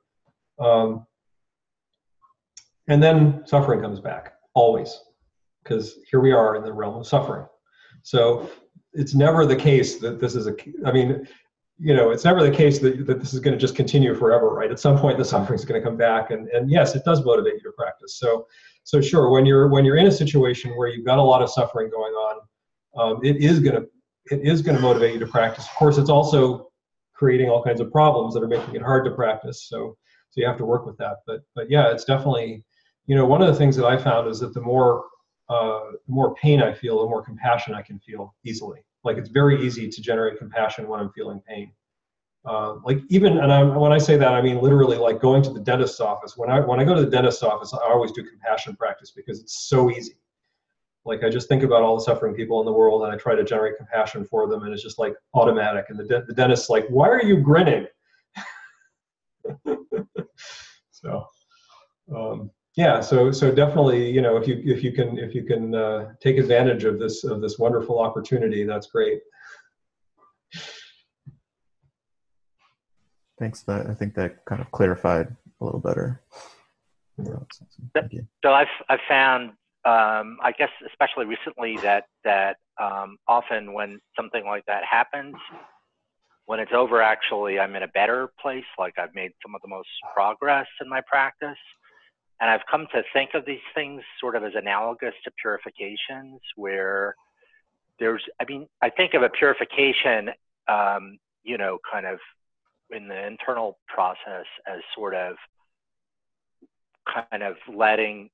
[0.60, 1.06] Um,
[2.90, 5.00] and then suffering comes back always
[5.64, 7.46] because here we are in the realm of suffering
[8.02, 8.50] so
[8.94, 11.26] it's never the case that this is a i mean
[11.80, 14.50] you know it's never the case that, that this is going to just continue forever
[14.50, 14.72] right?
[14.72, 17.24] At some point the suffering is going to come back and, and yes it does
[17.24, 18.20] motivate you to practice.
[18.20, 18.48] So
[18.84, 21.50] so sure when you're when you're in a situation where you've got a lot of
[21.50, 22.42] suffering going on
[22.98, 23.88] um, it is going to
[24.32, 25.66] it is going to motivate you to practice.
[25.66, 26.70] Of course it's also
[27.14, 29.98] creating all kinds of problems that are making it hard to practice so
[30.32, 31.18] so you have to work with that.
[31.26, 32.64] But but yeah it's definitely
[33.10, 35.06] you know, one of the things that I found is that the more
[35.50, 38.86] uh, the more pain I feel, the more compassion I can feel easily.
[39.04, 41.72] Like it's very easy to generate compassion when I'm feeling pain.
[42.46, 45.50] Uh, like even and I, when I say that, I mean literally like going to
[45.50, 46.38] the dentist's office.
[46.38, 49.40] When I when I go to the dentist's office, I always do compassion practice because
[49.40, 50.14] it's so easy.
[51.06, 53.36] Like I just think about all the suffering people in the world and I try
[53.36, 55.86] to generate compassion for them, and it's just like automatic.
[55.90, 57.88] And the de- the dentist's like, "Why are you grinning?"
[60.92, 61.26] so.
[62.16, 65.76] Um, yeah so so definitely you know if you if you can if you can
[65.76, 69.20] uh, take advantage of this of this wonderful opportunity that's great.
[73.38, 75.28] Thanks that i think that kind of clarified
[75.60, 76.22] a little better.
[78.46, 79.50] So i've i've found
[79.84, 85.36] um, i guess especially recently that that um, often when something like that happens
[86.46, 89.68] when it's over actually i'm in a better place like i've made some of the
[89.68, 91.58] most progress in my practice
[92.40, 97.16] and I've come to think of these things sort of as analogous to purifications, where
[98.00, 100.30] there's, I mean, I think of a purification,
[100.68, 102.20] um, you know, kind of
[102.92, 105.36] in the internal process as sort of
[107.14, 108.30] kind of letting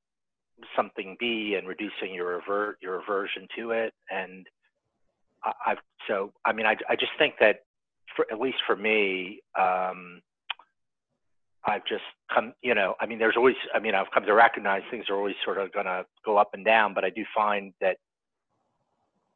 [0.75, 3.93] something be and reducing your revert your aversion to it.
[4.09, 4.47] And
[5.43, 5.77] I, have
[6.07, 7.59] so i mean I, I just think that
[8.15, 10.21] for at least for me um,
[11.65, 12.03] I've just
[12.33, 15.15] come, you know, I mean, there's always, I mean, I've come to recognize things are
[15.15, 17.97] always sort of going to go up and down, but I do find that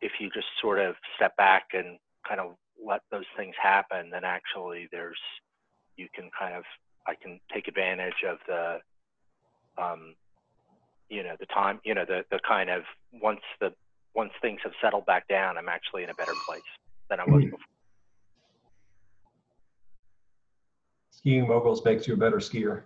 [0.02, 4.24] if you just sort of step back and kind of let those things happen, then
[4.24, 5.18] actually there's,
[5.98, 6.64] you can kind of,
[7.08, 8.78] I can take advantage of the,
[9.82, 10.16] um,
[11.10, 13.74] you know, the time, you know, the, the kind of once the,
[14.14, 16.62] once things have settled back down, I'm actually in a better place
[17.10, 17.50] than I was mm-hmm.
[17.52, 17.66] before.
[21.20, 22.84] Skiing moguls makes you a better skier.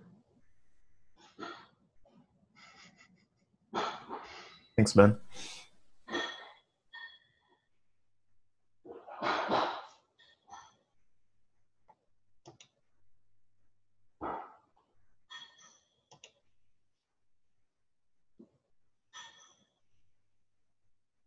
[4.76, 5.16] Thanks, Ben.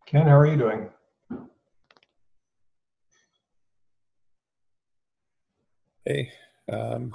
[0.05, 0.89] Ken, how are you doing?
[6.05, 6.31] Hey,
[6.71, 7.13] um,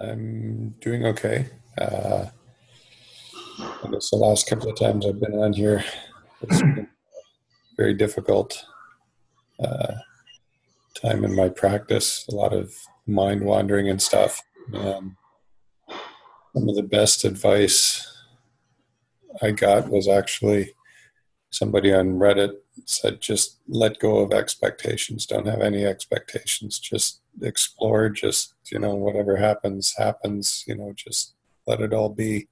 [0.00, 1.48] I'm doing okay.
[1.78, 2.26] Uh,
[3.60, 5.84] I guess the last couple of times I've been on here,
[6.42, 6.88] it's been
[7.76, 8.64] very difficult
[9.62, 9.94] uh,
[11.00, 12.26] time in my practice.
[12.30, 12.74] A lot of
[13.06, 14.40] mind wandering and stuff.
[14.72, 15.16] Um,
[16.54, 18.10] some of the best advice
[19.42, 20.74] I got was actually
[21.50, 22.54] somebody on Reddit
[22.84, 25.26] said just let go of expectations.
[25.26, 26.78] Don't have any expectations.
[26.78, 28.08] Just explore.
[28.08, 30.64] Just you know whatever happens happens.
[30.66, 31.34] You know just
[31.66, 32.48] let it all be.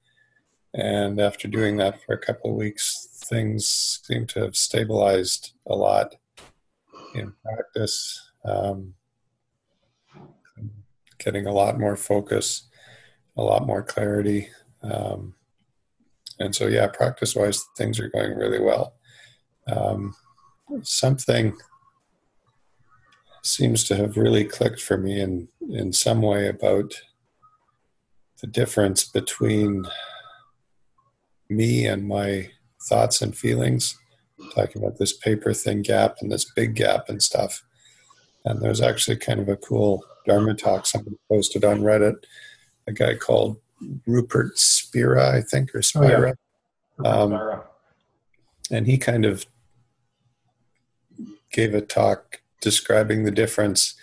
[0.73, 5.75] And after doing that for a couple of weeks, things seem to have stabilized a
[5.75, 6.15] lot
[7.13, 8.31] in practice.
[8.43, 8.95] Um,
[11.19, 12.67] getting a lot more focus,
[13.37, 14.49] a lot more clarity.
[14.81, 15.35] Um,
[16.39, 18.95] and so, yeah, practice wise, things are going really well.
[19.67, 20.15] Um,
[20.81, 21.55] something
[23.43, 26.93] seems to have really clicked for me in, in some way about
[28.41, 29.85] the difference between
[31.49, 32.49] me and my
[32.89, 33.97] thoughts and feelings.
[34.55, 37.63] Talking about this paper thin gap and this big gap and stuff.
[38.45, 42.15] And there's actually kind of a cool Dharma talk someone posted on Reddit.
[42.87, 43.57] A guy called
[44.05, 46.35] Rupert Spira, I think, or Oh, Spira.
[47.03, 47.09] yeah.
[47.09, 47.61] Um,
[48.71, 49.45] and he kind of
[51.51, 53.93] gave a talk describing the difference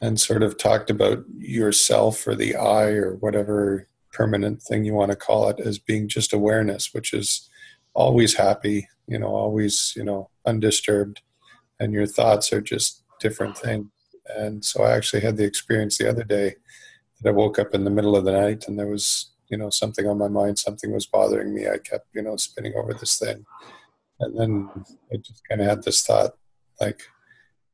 [0.00, 5.10] and sort of talked about yourself or the I or whatever permanent thing you want
[5.10, 7.50] to call it as being just awareness, which is
[7.94, 11.20] always happy, you know, always, you know, undisturbed,
[11.80, 13.86] and your thoughts are just different things.
[14.36, 16.56] And so I actually had the experience the other day
[17.20, 19.70] that I woke up in the middle of the night and there was, you know,
[19.70, 21.66] something on my mind, something was bothering me.
[21.66, 23.44] I kept, you know, spinning over this thing.
[24.20, 24.70] And then
[25.12, 26.32] I just kind of had this thought,
[26.80, 27.02] like,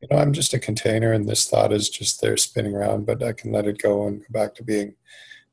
[0.01, 3.23] you know, I'm just a container and this thought is just there spinning around, but
[3.23, 4.95] I can let it go and go back to being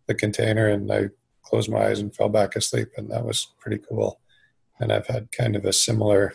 [0.07, 0.67] the container.
[0.67, 1.09] And I
[1.43, 2.89] closed my eyes and fell back asleep.
[2.97, 4.19] And that was pretty cool.
[4.79, 6.33] And I've had kind of a similar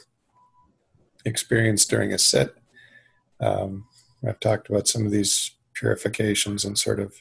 [1.25, 2.55] experience during a sit.
[3.41, 3.87] Um,
[4.27, 7.21] I've talked about some of these purifications and sort of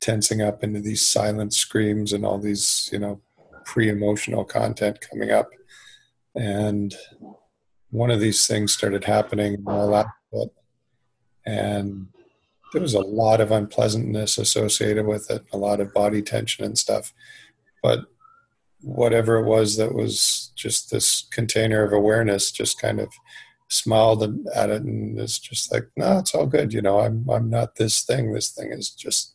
[0.00, 3.20] tensing up into these silent screams and all these, you know,
[3.64, 5.50] pre emotional content coming up.
[6.34, 6.94] And
[7.90, 10.52] one of these things started happening in my last bit.
[11.46, 12.08] And
[12.72, 16.76] there was a lot of unpleasantness associated with it, a lot of body tension and
[16.76, 17.12] stuff.
[17.82, 18.06] But
[18.80, 23.08] whatever it was that was just this container of awareness just kind of
[23.68, 24.22] smiled
[24.54, 27.74] at it and it's just like no it's all good you know i'm i'm not
[27.74, 29.34] this thing this thing is just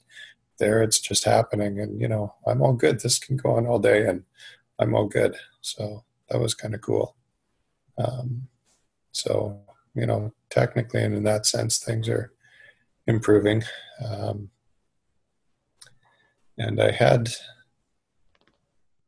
[0.60, 3.80] there it's just happening and you know i'm all good this can go on all
[3.80, 4.24] day and
[4.80, 7.16] i'm all good so that was kind of cool
[7.98, 8.48] um,
[9.12, 9.60] so
[9.94, 12.32] you know technically and in that sense things are
[13.08, 13.64] improving.
[14.06, 14.50] Um,
[16.58, 17.30] and i had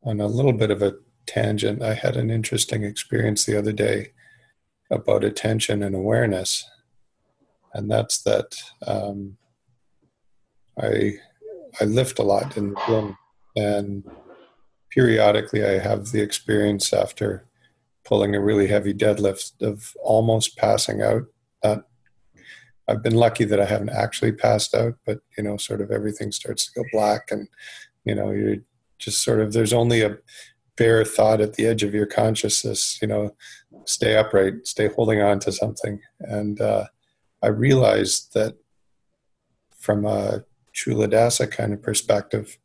[0.03, 0.95] on a little bit of a
[1.27, 4.11] tangent i had an interesting experience the other day
[4.91, 6.63] about attention and awareness.
[7.73, 8.55] And that's that
[8.87, 9.37] um,
[10.81, 11.13] i
[11.81, 13.17] i lift a lot in the gym
[13.55, 14.03] and
[14.89, 17.45] periodically i have the experience after
[18.05, 21.23] pulling a really heavy deadlift of almost passing out
[21.63, 21.85] not
[22.87, 26.31] i've been lucky that i haven't actually passed out but you know sort of everything
[26.31, 27.47] starts to go black and
[28.03, 28.57] you know you're
[28.99, 30.17] just sort of there's only a
[30.77, 33.35] bare thought at the edge of your consciousness you know
[33.85, 35.99] stay upright stay holding on to something.
[36.19, 36.85] And uh,
[37.41, 38.55] i realized that
[39.77, 40.43] from a
[40.73, 42.57] Culadasa kind of perspective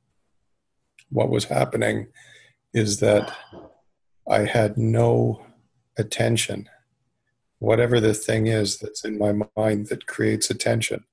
[1.11, 2.09] what was happening
[2.73, 3.33] is that
[4.29, 5.45] i had no
[5.99, 6.69] attention
[7.61, 11.05] whatever the thing is that's in my mind that creates attention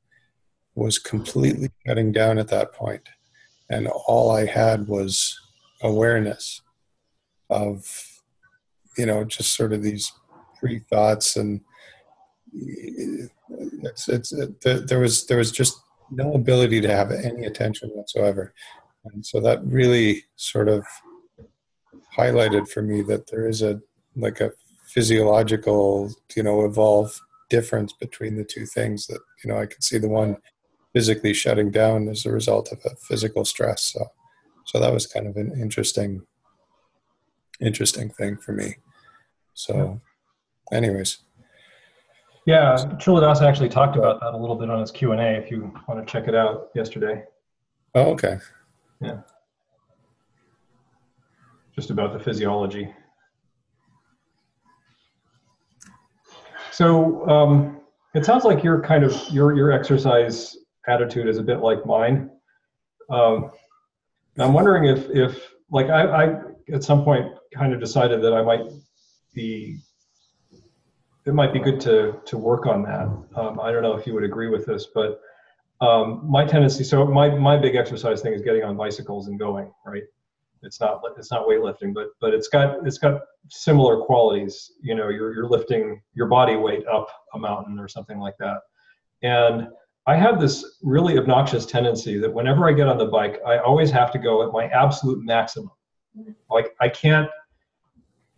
[0.76, 3.08] was completely shutting down at that point.
[3.70, 5.40] And all i had was
[5.82, 6.62] awareness
[7.50, 7.86] of
[8.98, 10.12] you know just sort of these
[10.60, 11.36] pre thoughts.
[11.36, 11.62] And
[12.54, 15.80] it's it's it, there was there was just
[16.10, 18.54] no ability to have any attention whatsoever.
[19.06, 20.86] And so that really sort of
[22.18, 23.82] highlighted for me that there is a
[24.16, 24.52] like a
[24.98, 27.20] physiological you know evolved
[27.52, 30.36] difference between the two things that you know i could see the one
[30.92, 34.08] physically shutting down as a result of a physical stress so
[34.66, 36.24] so that was kind of an interesting
[37.62, 38.74] interesting thing for me
[39.54, 40.02] so
[40.74, 41.20] anyways
[42.48, 45.32] Yeah, Culadasa actually talked about that a little bit on his Q and A.
[45.44, 47.24] If you want to check it out, yesterday,
[47.94, 48.38] oh okay
[49.00, 49.20] Yeah.
[51.76, 52.86] just about the physiology.
[56.78, 57.82] So um,
[58.14, 60.56] it sounds like your kind of your your exercise
[60.88, 62.30] attitude is a bit like mine.
[63.10, 63.50] Um,
[64.38, 66.36] I'm wondering if if like I, I
[66.72, 68.62] at some point kind of decided that I might
[69.34, 69.80] be
[71.26, 73.08] it might be good to to work on that.
[73.36, 75.20] Um, I don't know if you would agree with this, but
[75.82, 76.84] um, my tendency.
[76.84, 79.72] So my my big exercise thing is getting on bicycles and going.
[79.84, 80.04] Right.
[80.64, 84.72] It's not it's not weightlifting, but but it's got it's got similar qualities.
[84.82, 88.58] You know, you're you're lifting your body weight up a mountain or something like that.
[89.24, 89.68] And
[90.06, 93.92] I have this really obnoxious tendency that whenever I get on the bike, I always
[93.92, 95.72] have to go at my absolute maximum.
[96.50, 97.30] Like I can't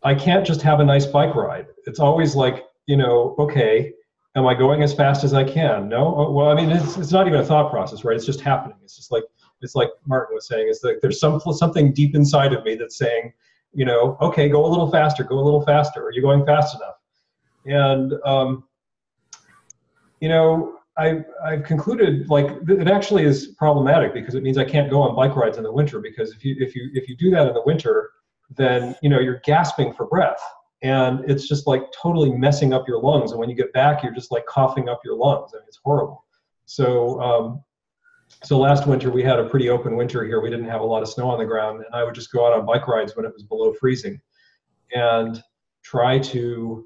[0.03, 1.67] I can't just have a nice bike ride.
[1.85, 3.93] It's always like, you know, okay,
[4.35, 5.89] am I going as fast as I can?
[5.89, 6.15] No.
[6.15, 8.15] Oh, Well, I mean, it's, it's not even a thought process, right?
[8.15, 8.77] It's just happening.
[8.83, 9.23] It's just like
[9.61, 10.67] it's like Martin was saying.
[10.69, 13.33] It's like there's some something deep inside of me that's saying,
[13.73, 16.03] you know, okay, go a little faster, go a little faster.
[16.03, 16.95] Are you going fast enough?
[17.65, 18.63] And um,
[20.21, 24.89] you know, I I've concluded like it actually is problematic because it means I can't
[24.89, 27.29] go on bike rides in the winter because if you if you if you do
[27.31, 28.11] that in the winter,
[28.55, 30.41] then you know you're gasping for breath
[30.81, 34.13] and it's just like totally messing up your lungs and when you get back you're
[34.13, 36.25] just like coughing up your lungs I mean, it's horrible
[36.65, 37.63] so um,
[38.43, 40.41] so last winter we had a pretty open winter here.
[40.41, 42.47] We didn't have a lot of snow on the ground, and I would just go
[42.47, 44.19] out on bike rides when it was below freezing,
[44.93, 45.41] and
[45.83, 46.85] try to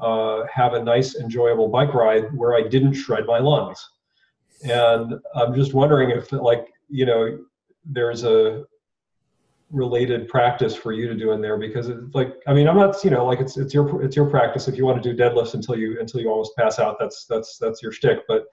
[0.00, 3.88] uh, have a nice, enjoyable bike ride where I didn't shred my lungs.
[4.64, 7.38] And I'm just wondering if, like, you know,
[7.84, 8.64] there's a
[9.70, 13.02] related practice for you to do in there because it's like I mean I'm not
[13.02, 15.54] you know like it's it's your it's your practice if you want to do deadlifts
[15.54, 18.44] until you until you almost pass out that's that's that's your shtick but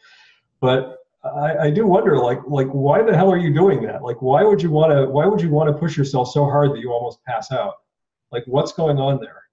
[0.62, 4.22] but I, I do wonder like like why the hell are you doing that like
[4.22, 6.80] why would you want to why would you want to push yourself so hard that
[6.80, 7.76] you almost pass out
[8.32, 9.44] like what's going on there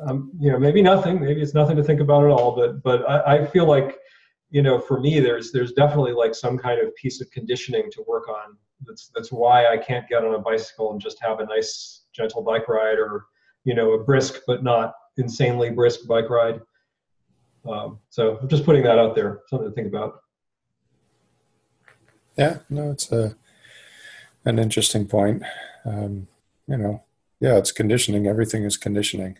[0.00, 3.08] um, you know maybe nothing maybe it's nothing to think about at all but but
[3.08, 3.96] I, I feel like
[4.50, 8.04] you know for me there's there's definitely like some kind of piece of conditioning to
[8.06, 11.46] work on that's that's why I can't get on a bicycle and just have a
[11.46, 13.24] nice gentle bike ride or
[13.64, 16.60] you know a brisk but not insanely brisk bike ride.
[17.68, 20.21] Um, so I'm just putting that out there, something to think about.
[22.36, 23.36] Yeah, no, it's a
[24.44, 25.42] an interesting point.
[25.84, 26.28] Um,
[26.66, 27.02] you know,
[27.40, 28.26] yeah, it's conditioning.
[28.26, 29.38] Everything is conditioning.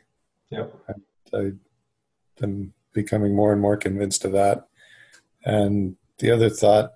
[0.51, 0.75] Yep.
[0.89, 1.53] I, I
[2.43, 4.69] am becoming more and more convinced of that.
[5.45, 6.95] And the other thought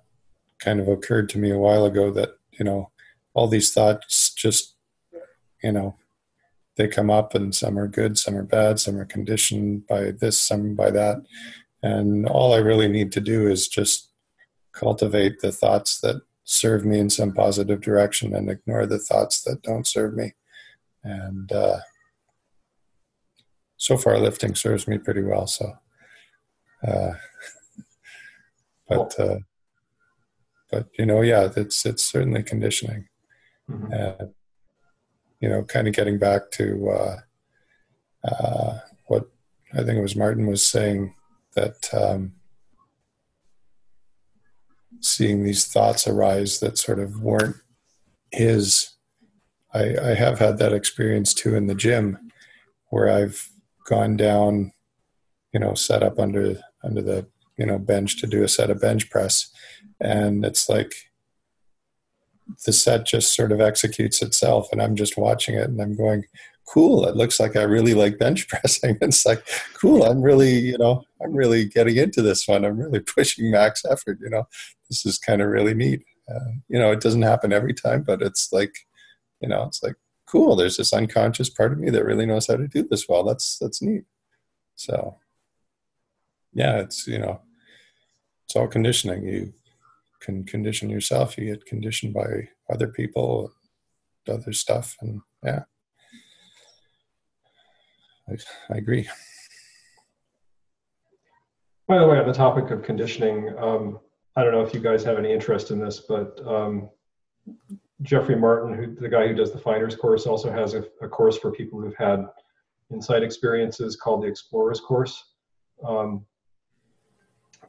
[0.59, 2.89] kind of occurred to me a while ago that you know
[3.33, 4.75] all these thoughts just
[5.61, 5.95] you know
[6.75, 10.39] they come up and some are good some are bad some are conditioned by this
[10.39, 11.17] some by that
[11.83, 14.09] and all i really need to do is just
[14.77, 19.61] cultivate the thoughts that serve me in some positive direction and ignore the thoughts that
[19.61, 20.33] don't serve me
[21.03, 21.79] and uh,
[23.77, 25.73] so far lifting serves me pretty well so
[26.87, 27.13] uh,
[28.87, 29.39] but uh,
[30.71, 33.07] but you know, yeah, it's it's certainly conditioning,
[33.69, 33.91] mm-hmm.
[33.91, 34.33] and
[35.39, 37.17] you know, kind of getting back to uh,
[38.27, 39.29] uh, what
[39.73, 41.13] I think it was Martin was saying
[41.55, 42.33] that um,
[45.01, 47.57] seeing these thoughts arise that sort of weren't
[48.31, 48.91] his.
[49.73, 52.17] I, I have had that experience too in the gym,
[52.89, 53.49] where I've
[53.85, 54.71] gone down,
[55.53, 57.27] you know, set up under under the
[57.57, 59.51] you know bench to do a set of bench press
[59.99, 60.93] and it's like
[62.65, 66.23] the set just sort of executes itself and i'm just watching it and i'm going
[66.67, 67.07] cool.
[67.07, 68.97] It looks like i really like bench pressing.
[69.01, 72.65] It's like cool i'm really you know i'm really getting into this one.
[72.65, 74.47] I'm really pushing max effort you know.
[74.89, 76.03] This is kind of really neat.
[76.29, 78.75] Uh, you know it doesn't happen every time but it's like
[79.41, 79.95] you know it's like
[80.25, 83.23] cool there's this unconscious part of me that really knows how to do this well.
[83.23, 84.03] That's that's neat.
[84.75, 85.17] So
[86.53, 87.41] yeah it's you know
[88.47, 89.27] it's all conditioning.
[89.27, 89.53] You
[90.21, 91.37] can condition yourself.
[91.37, 93.51] You get conditioned by other people,
[94.27, 95.63] other stuff, and yeah,
[98.29, 99.07] I, agree.
[101.87, 103.99] By the way, on the topic of conditioning, um,
[104.35, 106.89] I don't know if you guys have any interest in this, but um,
[108.01, 111.37] Jeffrey Martin, who the guy who does the Finders course, also has a, a course
[111.37, 112.25] for people who've had
[112.91, 115.23] insight experiences called the Explorers course.
[115.85, 116.25] Um,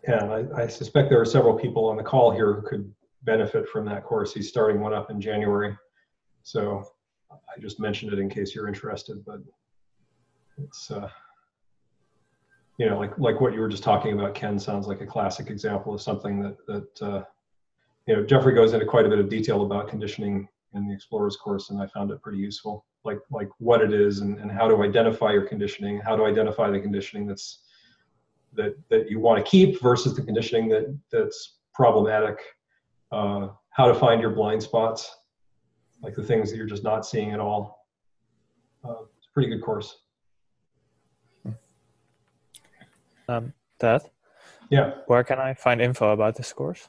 [0.06, 2.92] and I, I, suspect there are several people on the call here who could
[3.24, 4.32] benefit from that course.
[4.32, 5.76] He's starting one up in January.
[6.42, 6.84] So
[7.30, 9.40] I just mentioned it in case you're interested, but
[10.62, 11.08] it's, uh,
[12.78, 15.50] you know, like, like what you were just talking about, Ken, sounds like a classic
[15.50, 17.24] example of something that, that uh,
[18.06, 21.36] you know, Jeffrey goes into quite a bit of detail about conditioning in the Explorers
[21.36, 24.68] course, and I found it pretty useful, like, like what it is and, and how
[24.68, 27.60] to identify your conditioning, how to identify the conditioning that's
[28.54, 32.38] that, that you want to keep versus the conditioning that, that's problematic,
[33.12, 35.16] uh, how to find your blind spots,
[36.02, 37.86] like the things that you're just not seeing at all.
[38.84, 39.98] Uh, it's a pretty good course.
[43.28, 44.02] Um, Dad?
[44.70, 44.92] Yeah.
[45.06, 46.88] Where can I find info about this course?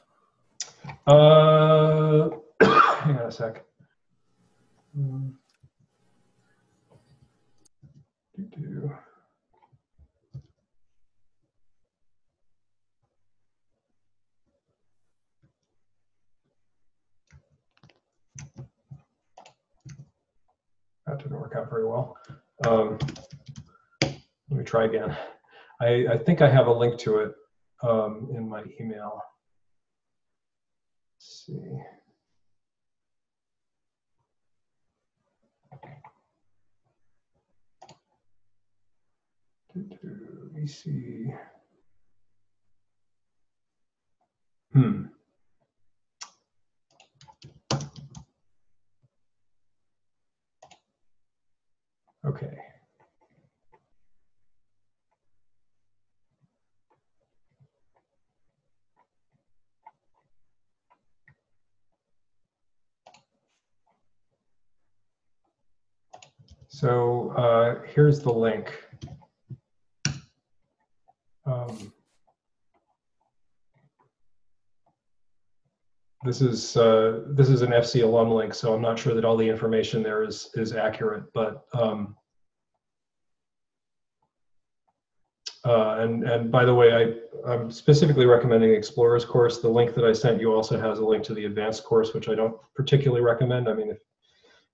[1.06, 2.30] Uh,
[2.62, 3.64] hang on a sec.
[4.96, 5.36] Um,
[21.06, 22.16] That didn't work out very well.
[22.66, 22.98] Um,
[24.02, 25.16] let me try again.
[25.80, 27.32] I, I, think I have a link to it
[27.82, 29.20] um, in my email.
[31.16, 31.78] Let's see.
[39.74, 41.32] Let me see.
[44.72, 45.04] Hmm.
[52.26, 52.69] Okay.
[66.80, 68.72] So uh, here's the link.
[71.44, 71.92] Um,
[76.24, 79.36] this is uh, this is an FC alum link, so I'm not sure that all
[79.36, 82.16] the information there is is accurate, but um,
[85.66, 89.58] uh, and and by the way, I I'm specifically recommending Explorers course.
[89.58, 92.30] The link that I sent you also has a link to the advanced course, which
[92.30, 93.68] I don't particularly recommend.
[93.68, 93.98] I mean, if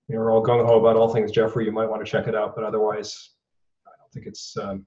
[0.07, 2.55] you're all gung ho about all things Jeffrey, you might want to check it out,
[2.55, 3.31] but otherwise,
[3.85, 4.55] I don't think it's.
[4.57, 4.85] Um,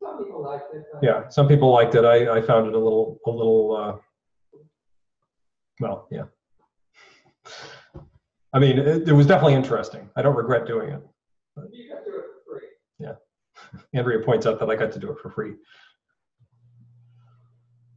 [0.00, 0.82] Some people liked it.
[1.02, 2.04] yeah, some people liked it.
[2.04, 3.76] I I found it a little a little.
[3.76, 3.96] Uh,
[5.80, 6.24] well, yeah.
[8.54, 10.08] I mean, it, it was definitely interesting.
[10.16, 11.02] I don't regret doing it.
[11.70, 12.68] You got to do it for free.
[12.98, 13.12] Yeah.
[13.98, 15.52] Andrea points out that I got to do it for free.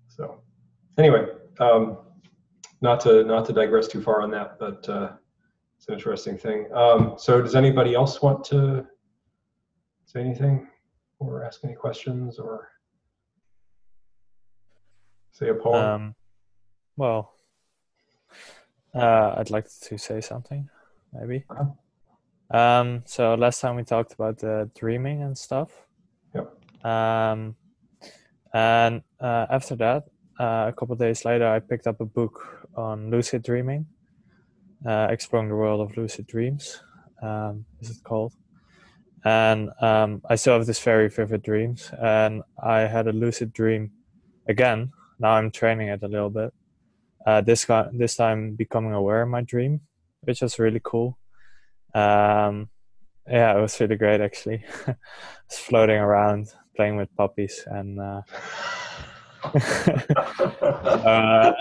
[0.10, 0.42] So,
[0.98, 1.28] anyway,
[1.62, 2.00] um,
[2.82, 5.12] not to not to digress too far on that, but uh,
[5.80, 6.68] it's an interesting thing.
[6.74, 8.86] Um, so, does anybody else want to
[10.04, 10.68] say anything
[11.20, 12.68] or ask any questions or
[15.32, 15.86] say a poem?
[15.86, 16.16] Um,
[16.98, 17.34] well,
[18.94, 20.68] uh, I'd like to say something,
[21.14, 21.46] maybe.
[21.50, 21.70] Uh-huh.
[22.52, 25.70] Um, so last time we talked about the dreaming and stuff.
[26.36, 26.86] Yep.
[26.86, 27.56] Um,
[28.54, 30.08] and uh, after that,
[30.38, 33.86] uh, a couple of days later, I picked up a book on lucid dreaming,
[34.86, 36.82] uh, exploring the world of lucid dreams.
[37.22, 38.34] Um, is it called?
[39.26, 43.92] And um, I still have this very vivid dreams, and I had a lucid dream
[44.48, 44.92] again.
[45.20, 46.54] Now I'm training it a little bit.
[47.26, 49.82] Uh, this this time becoming aware of my dream,
[50.22, 51.18] which was really cool.
[51.94, 52.70] Um,
[53.28, 54.64] yeah, it was really great actually.
[55.50, 58.22] Just floating around, playing with puppies, and uh,
[60.64, 61.52] uh,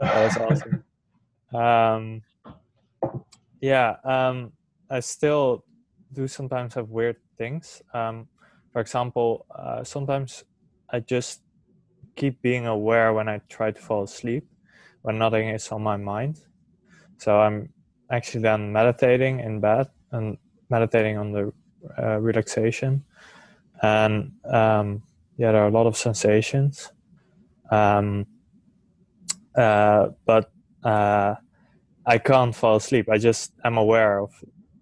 [0.00, 0.84] was awesome.
[1.52, 2.22] Um,
[3.60, 4.52] yeah, um,
[4.90, 5.64] I still
[6.12, 7.82] do sometimes have weird things.
[7.92, 8.28] Um,
[8.72, 10.44] for example, uh, sometimes
[10.90, 11.42] I just
[12.16, 14.46] keep being aware when I try to fall asleep,
[15.02, 16.40] when nothing is on my mind.
[17.18, 17.72] So I'm
[18.10, 20.38] actually then meditating in bed and
[20.70, 21.52] meditating on the
[21.98, 23.04] uh, relaxation.
[23.82, 25.02] And um,
[25.36, 26.90] yeah, there are a lot of sensations.
[27.70, 28.26] Um,
[29.56, 30.50] uh, but
[30.84, 31.34] uh,
[32.06, 33.08] I can't fall asleep.
[33.10, 34.32] I just am aware of,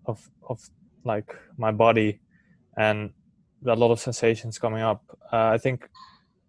[0.07, 0.61] of, of
[1.05, 2.21] like my body
[2.77, 3.11] and
[3.67, 5.03] a lot of sensations coming up.
[5.33, 5.89] Uh, I think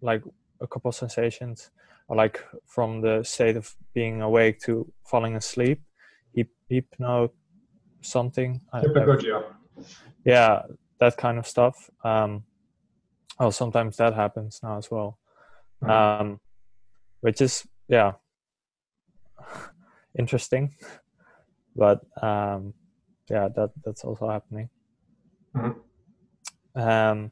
[0.02, 0.22] like
[0.62, 1.72] a couple of sensations
[2.10, 5.82] are like from the state of being awake to falling asleep
[6.38, 7.32] Hyp- hypno
[8.02, 9.44] something Hypnagogia.
[10.26, 10.62] yeah
[11.00, 12.44] that kind of stuff um
[13.40, 15.18] oh sometimes that happens now as well
[15.84, 15.90] Mhm.
[15.90, 16.40] um
[17.22, 18.14] which is yeah
[20.18, 20.74] interesting
[21.76, 22.74] but um
[23.30, 24.70] yeah that that's also happening
[25.56, 25.76] Mhm.
[26.76, 27.32] um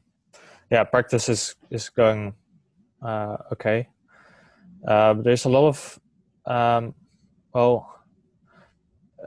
[0.70, 2.34] yeah practice is is going
[3.02, 3.88] uh okay
[4.86, 5.98] uh there's a lot of
[6.46, 6.94] um
[7.52, 7.92] well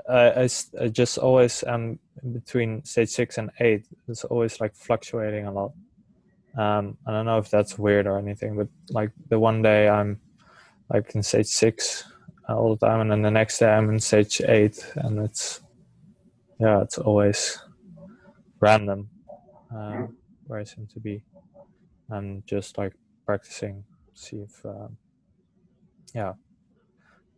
[0.08, 0.50] I, I
[0.82, 2.00] I just always am
[2.34, 3.86] between stage six and eight.
[4.08, 5.72] It's always like fluctuating a lot.
[6.58, 10.20] Um, I don't know if that's weird or anything, but like the one day I'm
[10.90, 12.04] like in stage six
[12.56, 15.62] all the time, and then the next day I'm in stage eight, and it's
[16.60, 17.60] yeah, it's always
[18.60, 19.10] random
[19.76, 20.04] uh,
[20.48, 21.24] where I seem to be.
[22.12, 22.94] I'm just like
[23.26, 23.84] practicing,
[24.14, 24.98] see if um,
[26.14, 26.34] yeah,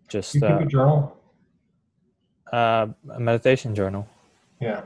[0.10, 1.18] just You keep uh, a journal?
[2.54, 4.08] uh, a meditation journal.
[4.60, 4.84] Yeah.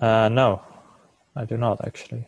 [0.00, 0.62] Uh, no,
[1.36, 2.26] I do not actually.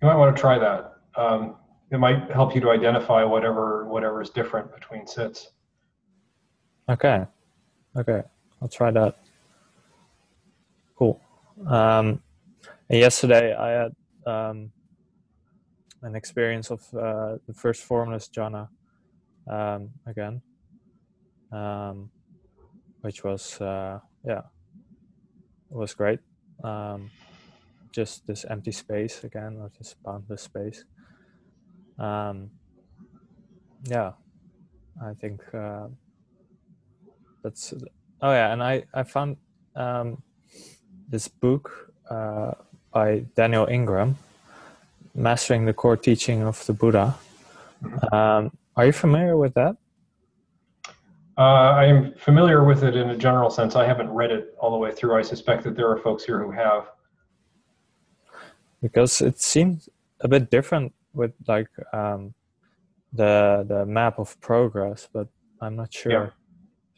[0.00, 0.94] You might want to try that.
[1.16, 1.56] Um,
[1.90, 5.50] it might help you to identify whatever whatever is different between sits.
[6.90, 7.26] Okay,
[7.94, 8.22] okay,
[8.62, 9.18] I'll try that.
[10.96, 11.20] Cool.
[11.66, 12.22] Um,
[12.88, 13.92] yesterday I had
[14.26, 14.72] um,
[16.00, 18.68] an experience of uh, the first formless jhana
[19.46, 20.40] um, again,
[21.52, 22.10] um,
[23.02, 24.42] which was uh, yeah,
[25.70, 26.20] it was great.
[26.64, 27.10] Um,
[27.92, 30.84] just this empty space again, or this boundless space.
[31.98, 32.50] Um,
[33.84, 34.12] yeah,
[35.04, 35.88] I think uh,
[37.42, 37.74] that's
[38.22, 39.36] oh yeah, and I I found
[39.76, 40.22] um,
[41.08, 42.52] this book uh,
[42.92, 44.16] by Daniel Ingram,
[45.14, 47.14] Mastering the Core Teaching of the Buddha.
[48.12, 49.76] Um, are you familiar with that?
[51.36, 53.76] Uh, I am familiar with it in a general sense.
[53.76, 55.14] I haven't read it all the way through.
[55.16, 56.88] I suspect that there are folks here who have.
[58.82, 59.88] because it seems
[60.20, 62.34] a bit different with like um,
[63.12, 65.28] the the map of progress, but
[65.60, 66.30] I'm not sure Yeah.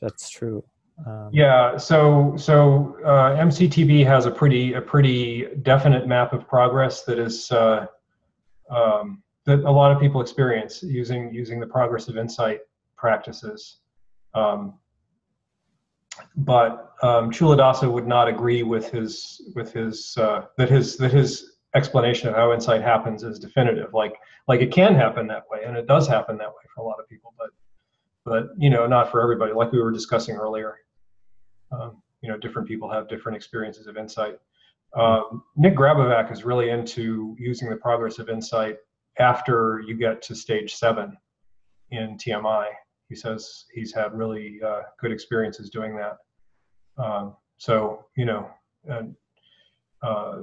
[0.01, 0.65] That's true.
[1.07, 7.03] Um, Yeah, so so uh, MCTB has a pretty a pretty definite map of progress
[7.05, 7.87] that is uh,
[8.71, 12.61] um, that a lot of people experience using using the progressive insight
[12.97, 13.79] practices.
[14.35, 14.75] Um,
[16.37, 21.57] but um, Culadasa would not agree with his with his uh, that his that his
[21.75, 23.95] explanation of how insight happens is definitive.
[23.95, 24.15] Like
[24.49, 27.01] like it can happen that way, and it does happen that way for a lot
[27.01, 27.51] of people, but
[28.25, 29.53] but you know not for everybody.
[29.53, 30.77] Like we were discussing earlier
[31.73, 34.37] um, you know, different people have different experiences of insight.
[34.95, 38.77] Um, Nick Grabovac is really into using the progress of insight
[39.19, 41.17] after you get to stage seven
[41.91, 42.69] in TMI.
[43.09, 46.19] He says he's had really uh, good experiences doing that.
[47.03, 48.51] Um, so, you know,
[48.85, 49.15] and,
[50.03, 50.39] uh,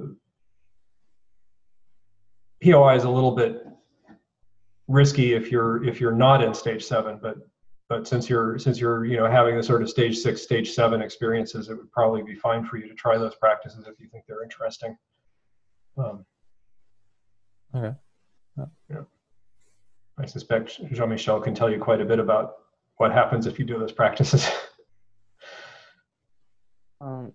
[2.62, 3.64] POI is a little bit
[4.88, 7.36] risky if you're if you're not in stage seven, but
[7.88, 11.00] but since you're since you're you know having the sort of stage six stage seven
[11.02, 14.24] experiences it would probably be fine for you to try those practices if you think
[14.26, 14.96] they're interesting.
[15.96, 16.24] Um,
[17.74, 17.94] Okay.
[18.88, 19.02] yeah
[20.18, 22.54] i suspect Jean Michel can tell you quite a bit about
[22.96, 24.48] what happens if you do those practices.
[27.00, 27.32] Um,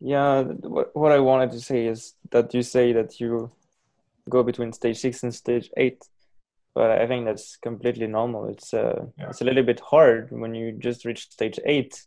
[0.00, 3.50] yeah, what, what I wanted to say is that you say that you
[4.28, 6.04] go between stage six and stage eight,
[6.74, 8.48] but I think that's completely normal.
[8.48, 9.28] It's uh, Yeah.
[9.30, 12.06] it's a little bit hard when you just reach stage eight,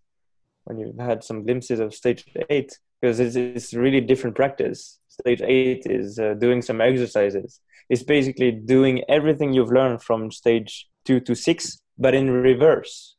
[0.66, 5.00] when you've had some glimpses of stage eight, because it's, it's really different practice.
[5.08, 7.62] Stage eight is uh, doing some exercises.
[7.90, 13.16] It's basically doing everything you've learned from stage two to six, but in reverse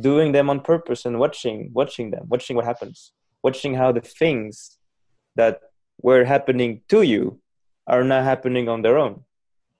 [0.00, 4.76] doing them on purpose and watching watching them watching what happens watching how the things
[5.36, 5.60] that
[6.02, 7.40] were happening to you
[7.86, 9.22] are now happening on their own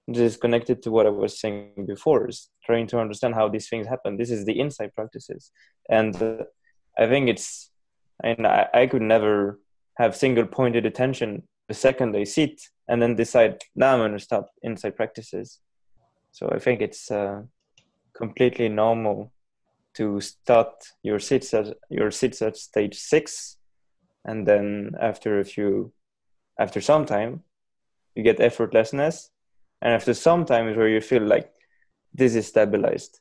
[0.08, 3.68] this is connected to what i was saying before is trying to understand how these
[3.68, 4.16] things happen.
[4.16, 5.50] This is the insight practices.
[5.88, 6.44] And uh,
[6.98, 7.70] i think it's
[8.22, 9.60] and I, I could never
[9.98, 14.18] have single pointed attention the second i sit and then decide now i'm going to
[14.18, 15.60] stop insight practices.
[16.32, 17.42] So i think it's uh,
[18.14, 19.32] completely normal
[19.96, 20.68] to start
[21.02, 23.56] your sits at your sits at stage six,
[24.24, 25.92] and then after a few,
[26.58, 27.42] after some time,
[28.14, 29.30] you get effortlessness,
[29.82, 31.52] and after some time is where you feel like
[32.14, 33.20] this is stabilized.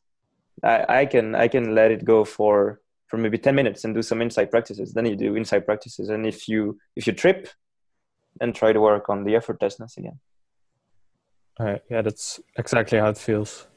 [0.63, 4.01] I, I can I can let it go for for maybe ten minutes and do
[4.01, 4.93] some insight practices.
[4.93, 7.49] Then you do insight practices, and if you if you trip,
[8.39, 10.19] then try to work on the effortlessness again.
[11.59, 11.81] Right.
[11.89, 13.67] Yeah, that's exactly how it feels.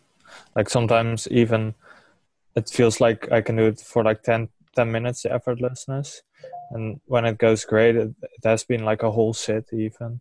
[0.56, 1.74] Like sometimes even
[2.56, 6.22] it feels like I can do it for like 10, 10 minutes, the effortlessness.
[6.72, 10.20] And when it goes great, it, it has been like a whole sit even.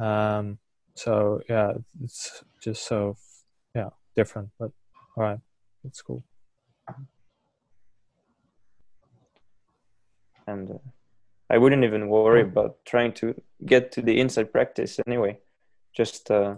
[0.00, 0.58] Um,
[0.94, 1.72] so yeah,
[2.02, 3.16] it's just so,
[3.74, 4.70] yeah, different, but
[5.16, 5.40] all right,
[5.82, 6.24] that's cool.
[10.46, 10.78] and uh,
[11.50, 13.34] I wouldn't even worry about trying to
[13.64, 15.38] get to the insight practice anyway.
[15.94, 16.56] Just uh,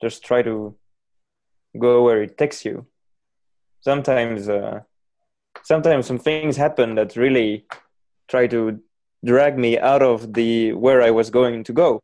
[0.00, 0.76] just try to
[1.78, 2.86] go where it takes you.
[3.80, 4.80] Sometimes uh,
[5.62, 7.66] sometimes some things happen that really
[8.28, 8.80] try to
[9.24, 12.00] drag me out of the where I was going to go.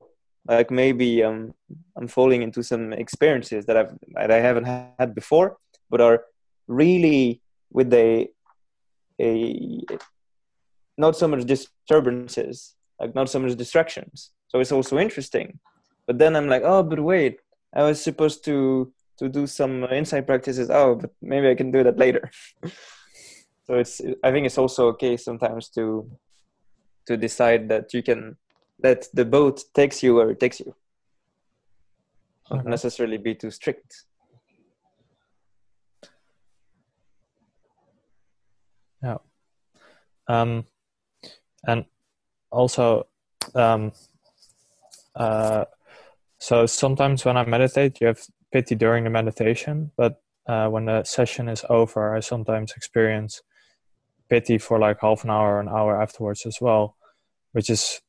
[0.46, 1.54] Like maybe um,
[1.96, 5.56] I'm falling into some experiences that I've that I haven't had before,
[5.90, 6.24] but are
[6.66, 7.40] really
[7.70, 8.28] with a
[9.20, 9.80] a
[10.98, 14.30] not so much disturbances, like not so much distractions.
[14.48, 15.58] So it's also interesting.
[16.06, 17.40] But then I'm like, oh, but wait,
[17.74, 20.70] I was supposed to to do some insight practices.
[20.70, 22.30] Oh, but maybe I can do that later.
[23.66, 26.10] so it's I think it's also okay sometimes to
[27.06, 28.36] to decide that you can
[28.84, 30.74] let the boat takes you where it takes you.
[32.50, 32.70] Not Okay.
[32.70, 34.04] necessarily be too strict.
[39.02, 39.18] Yeah.
[40.28, 40.66] Um,
[41.66, 41.86] and
[42.50, 43.06] also,
[43.54, 43.92] um,
[45.14, 45.64] uh,
[46.38, 48.20] so sometimes when I meditate, you have
[48.52, 53.42] piti during the meditation, but uh, when the session is over, I sometimes experience
[54.28, 56.96] piti for like half an hour, or an hour afterwards as well,
[57.52, 58.02] which is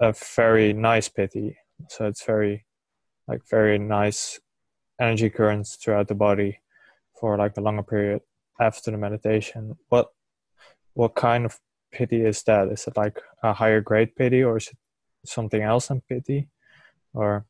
[0.00, 1.56] a very nice piti.
[1.88, 2.64] So it's very,
[3.28, 4.40] like, very nice
[5.00, 6.60] energy currents throughout the body
[7.18, 8.20] for like a longer period
[8.60, 9.76] after the meditation.
[9.88, 10.08] What
[10.94, 11.58] what kind of
[11.92, 12.68] piti is that?
[12.68, 14.78] Is it like a higher grade piti or is it
[15.24, 16.48] something else than piti?
[17.14, 17.46] Or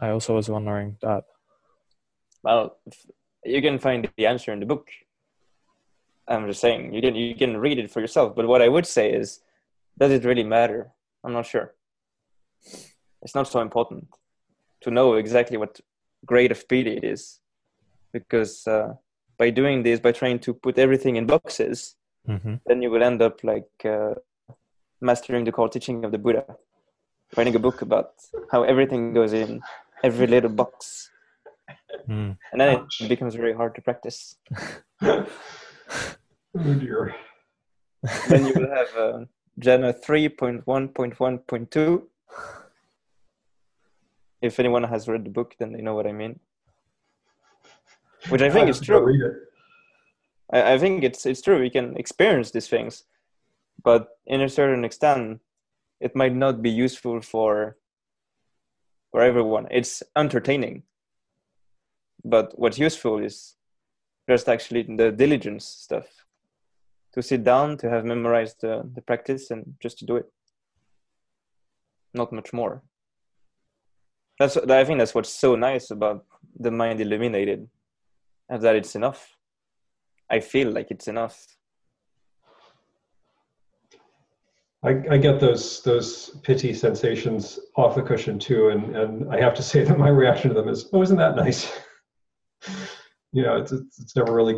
[0.00, 1.24] I also was wondering that.
[2.42, 2.78] Well,
[3.44, 4.88] you can find the answer in the book.
[6.26, 8.34] I'm just saying you can you can read it for yourself.
[8.34, 9.40] But what I would say is,
[9.98, 10.92] does it really matter?
[11.24, 11.74] I'm not sure.
[13.22, 14.08] It's not so important
[14.82, 15.80] to know exactly what
[16.26, 17.40] grade of piti it is,
[18.12, 18.94] because uh,
[19.38, 21.96] by doing this, by trying to put everything in boxes,
[22.26, 24.14] hmm then you will end up like uh,
[25.00, 26.44] mastering the core teaching of the Buddha,
[27.36, 28.10] writing a book about
[28.52, 29.60] how everything goes in
[30.04, 31.10] every little box,
[32.08, 32.36] Mm.
[32.52, 33.00] and then Ouch.
[33.02, 34.36] it becomes very hard to practice.
[35.02, 35.26] oh
[36.54, 37.14] dear.
[38.28, 39.18] then you will have uh,
[39.58, 42.02] Jhana 3.1.1.2.
[44.42, 46.40] If anyone has read the book, then they know what I mean.
[48.28, 49.38] Which I think is true.
[50.52, 51.60] I, I think it's it's true.
[51.60, 53.04] We can experience these things,
[53.82, 55.40] but in a certain extent,
[56.00, 57.76] it might not be useful for
[59.10, 59.68] for everyone.
[59.70, 60.84] It's entertaining,
[62.24, 63.56] but what's useful is
[64.28, 66.06] just actually the diligence stuff.
[67.14, 70.26] To sit down, to have memorized the, practice, and just to do it.
[72.14, 72.82] Not much more.
[74.38, 76.24] That's I think that's what's so nice about
[76.58, 77.68] the mind illuminated,
[78.50, 79.36] is that it's enough.
[80.30, 81.46] I feel like it's enough.
[84.82, 89.54] I, I get those those piti sensations off the cushion too, and and I have
[89.54, 91.70] to say that my reaction to them is, oh, isn't that nice?
[93.32, 94.54] you know, it's, it's it's never really,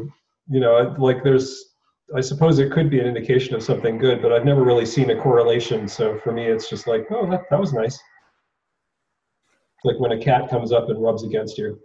[0.48, 1.70] you know, like there's.
[2.14, 5.10] I suppose it could be an indication of something good, but I've never really seen
[5.10, 5.88] a correlation.
[5.88, 7.94] So for me, it's just like, oh, that, that was nice.
[7.94, 11.80] It's like when a cat comes up and rubs against you.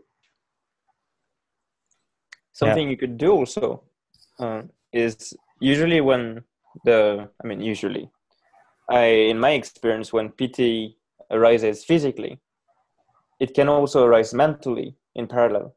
[2.51, 3.84] Something you could do also
[4.39, 6.43] uh, is usually when
[6.86, 8.09] the I mean usually,
[8.89, 10.97] I in my experience when piti
[11.32, 12.39] arises physically,
[13.39, 15.75] it can also arise mentally in parallel,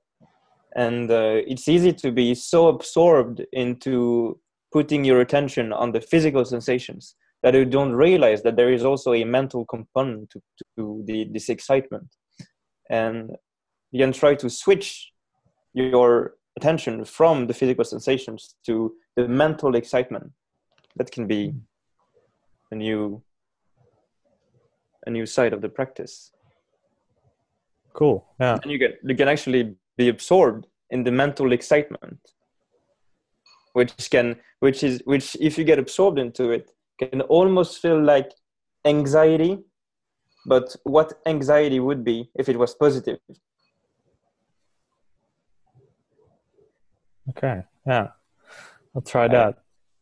[0.76, 4.38] and uh, it's easy to be so absorbed into
[4.72, 9.14] putting your attention on the physical sensations that you don't realize that there is also
[9.14, 10.40] a mental component to,
[10.76, 12.06] to the, this excitement
[12.90, 13.36] and
[13.90, 15.10] you can try to switch
[15.72, 20.30] your attention from the physical sensations to the mental excitement
[20.96, 21.54] that can be
[22.70, 23.22] a new
[25.06, 26.30] a new side of the practice
[27.92, 28.24] Cool.
[28.38, 28.58] Yeah.
[28.62, 32.20] and you can you can actually be absorbed in the mental excitement
[33.78, 34.36] which can
[34.66, 36.70] which is which if you get absorbed into it
[37.02, 38.30] can almost feel like
[38.94, 39.52] anxiety
[40.46, 43.20] but what anxiety would be if it was positive
[47.30, 47.62] Okay.
[47.86, 48.08] Yeah.
[48.94, 49.56] I'll try that.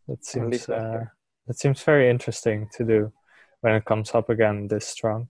[0.07, 1.05] That seems uh,
[1.46, 3.12] that seems very interesting to do
[3.61, 5.28] when it comes up again this strong,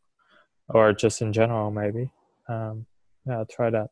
[0.68, 2.10] or just in general maybe.
[2.48, 2.86] Um,
[3.26, 3.90] yeah, I'll try that.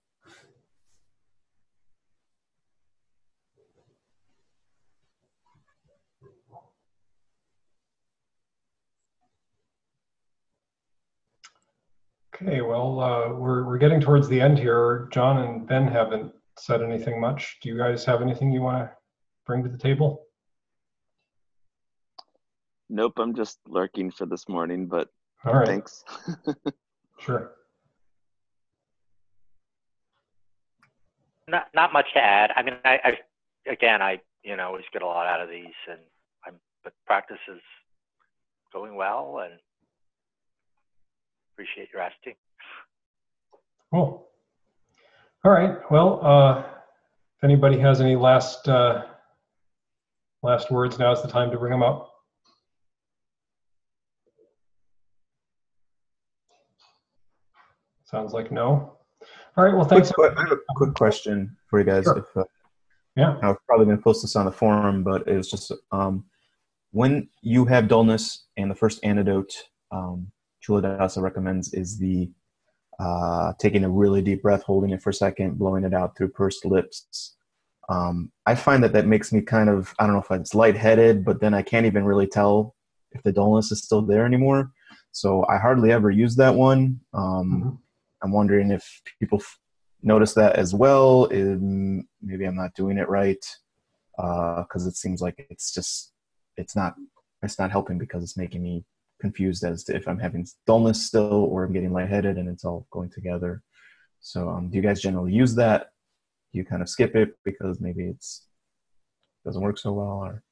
[12.42, 15.08] Okay, well, uh, we're we're getting towards the end here.
[15.10, 17.58] John and Ben haven't said anything much.
[17.62, 18.90] Do you guys have anything you want to
[19.46, 20.26] bring to the table?
[22.90, 25.08] Nope, I'm just lurking for this morning, but
[25.46, 26.04] All right, thanks.
[27.20, 27.52] sure.
[31.48, 32.50] Not not much to add.
[32.54, 35.74] I mean, I, I again, I you know always get a lot out of these,
[35.90, 36.00] and
[36.46, 37.62] I'm but practice is
[38.74, 39.54] going well, and
[41.56, 42.34] appreciate your asking.
[43.90, 44.28] Cool.
[45.42, 45.78] All right.
[45.90, 49.04] Well, uh, if anybody has any last uh,
[50.42, 52.12] last words, now is the time to bring them up.
[58.04, 58.98] Sounds like no.
[59.56, 59.74] All right.
[59.74, 60.12] Well, Quick, thanks.
[60.12, 62.04] que- I have a quick question for you guys.
[62.04, 62.18] Sure.
[62.18, 62.44] If, uh,
[63.16, 63.38] Yeah.
[63.42, 66.26] I've probably going to post this on the forum, but it was just um,
[66.92, 69.54] when you have dullness, and the first antidote
[69.90, 70.30] um,
[70.66, 72.30] Culadasa recommends is the
[72.98, 76.28] uh, taking a really deep breath, holding it for a second, blowing it out through
[76.28, 77.36] pursed lips.
[77.88, 81.24] Um, I find that that makes me kind of I don't know if it's lightheaded,
[81.24, 82.74] but then I can't even really tell
[83.12, 84.72] if the dullness is still there anymore.
[85.12, 87.00] So I hardly ever use that one.
[87.14, 87.78] Um, Mhm.
[88.22, 89.58] I'm wondering if people f-
[90.02, 91.28] notice that as well.
[91.32, 93.44] Um, maybe I'm not doing it right
[94.16, 96.12] because it seems like it's just
[96.56, 96.94] it's not
[97.42, 98.84] it's not helping because it's making me
[99.20, 102.86] confused as to if I'm having dullness still or I'm getting lightheaded and it's all
[102.90, 103.62] going together.
[104.20, 105.90] So um, do you guys generally use that?
[106.52, 108.46] Do you kind of skip it because maybe it's
[109.44, 110.42] doesn't work so well or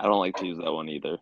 [0.00, 1.18] I don't like to use that one either,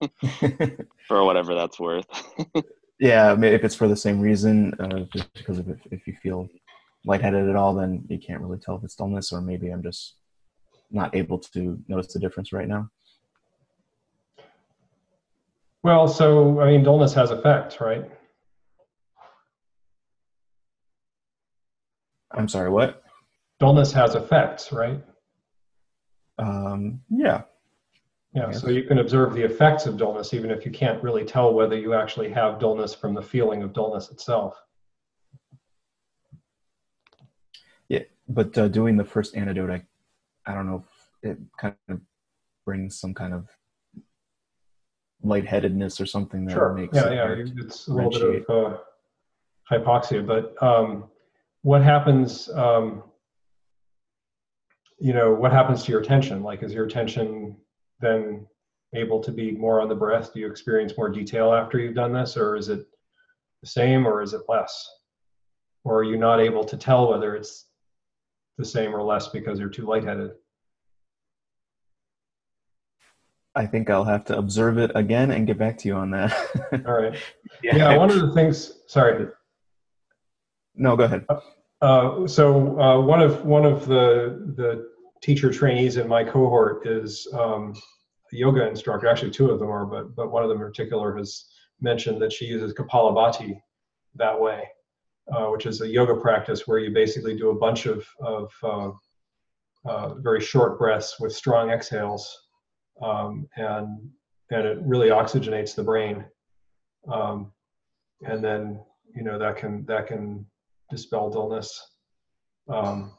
[1.08, 2.06] for whatever that's worth.
[3.00, 6.06] yeah, I mean, if it's for the same reason, uh, just because of if, if
[6.06, 6.48] you feel
[7.04, 10.14] lightheaded at all, then you can't really tell if it's dullness, or maybe I'm just
[10.92, 12.88] not able to notice the difference right now.
[15.82, 18.10] Well, so I mean, dullness has effects, right?
[22.32, 23.02] I'm sorry, what?
[23.60, 25.00] dullness has effects, right?
[26.38, 27.42] Um, yeah.
[28.32, 31.52] Yeah, so you can observe the effects of dullness even if you can't really tell
[31.52, 34.56] whether you actually have dullness from the feeling of dullness itself.
[37.88, 39.82] Yeah, but uh, doing the first antidote, I,
[40.46, 40.84] I don't know
[41.22, 42.00] if it kind of
[42.64, 43.48] brings some kind of
[45.22, 46.72] lightheadedness or something that Sure.
[46.72, 47.44] makes Yeah, yeah.
[47.58, 48.78] It's a little bit of uh,
[49.70, 51.04] hypoxia, but um,
[51.62, 52.48] what happens?
[52.50, 53.04] Um,
[54.98, 56.42] you know, what happens to your attention?
[56.42, 57.56] Like, is your attention
[58.00, 58.46] then
[58.94, 60.32] able to be more on the breath?
[60.32, 62.86] Do you experience more detail after you've done this, or is it
[63.62, 64.88] the same, or is it less?
[65.84, 67.66] Or are you not able to tell whether it's
[68.58, 70.32] the same or less because you're too lightheaded?
[73.54, 76.32] I think I'll have to observe it again and get back to you on that.
[76.86, 77.18] All right.
[77.62, 78.80] Yeah, one of the things.
[78.86, 79.26] Sorry.
[80.76, 81.26] No, go ahead.
[81.80, 84.88] Uh, so uh, one of one of the the
[85.20, 87.74] teacher trainees in my cohort is um,
[88.32, 89.08] a yoga instructor.
[89.08, 91.46] Actually, two of them are, but but one of them in particular has
[91.80, 93.60] mentioned that she uses Kapalabhati
[94.14, 94.64] that way,
[95.32, 98.90] uh, which is a yoga practice where you basically do a bunch of of uh,
[99.86, 102.49] uh, very short breaths with strong exhales,
[103.02, 104.10] um, and
[104.50, 106.24] and it really oxygenates the brain,
[107.12, 107.52] um,
[108.22, 108.80] and then
[109.14, 110.46] you know that can that can
[110.90, 111.90] dispel dullness.
[112.68, 113.12] Um,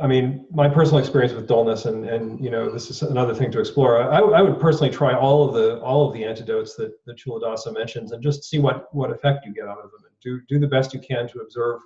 [0.00, 3.50] I mean, my personal experience with dullness, and and you know, this is another thing
[3.52, 4.02] to explore.
[4.02, 7.72] I, I would personally try all of the all of the antidotes that that Culadasa
[7.74, 10.58] mentions, and just see what what effect you get out of them, and do do
[10.58, 11.80] the best you can to observe,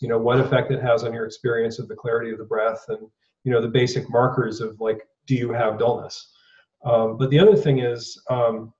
[0.00, 2.84] you know, what effect it has on your experience of the clarity of the breath,
[2.88, 3.08] and
[3.44, 6.32] you know, the basic markers of like, do you have dullness?
[6.84, 8.72] Um, but the other thing is, um,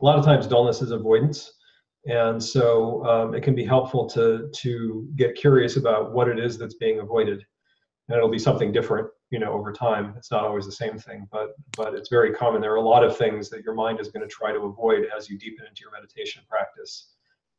[0.00, 1.52] a lot of times dullness is avoidance.
[2.06, 6.56] And so um, it can be helpful to to get curious about what it is
[6.56, 7.44] that's being avoided.
[8.08, 10.14] And it'll be something different you know over time.
[10.16, 12.60] It's not always the same thing but but it's very common.
[12.60, 15.06] There are a lot of things that your mind is going to try to avoid
[15.16, 17.14] as you deepen into your meditation practice.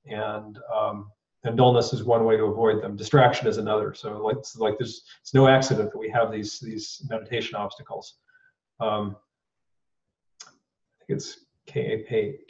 [0.06, 1.10] And um,
[1.43, 4.77] and dullness is one way to avoid them distraction is another so like it's like
[4.77, 8.15] there's it's no accident that we have these these meditation obstacles
[8.80, 9.15] um,
[10.45, 12.49] i think it's k-a-p-a-l-l-a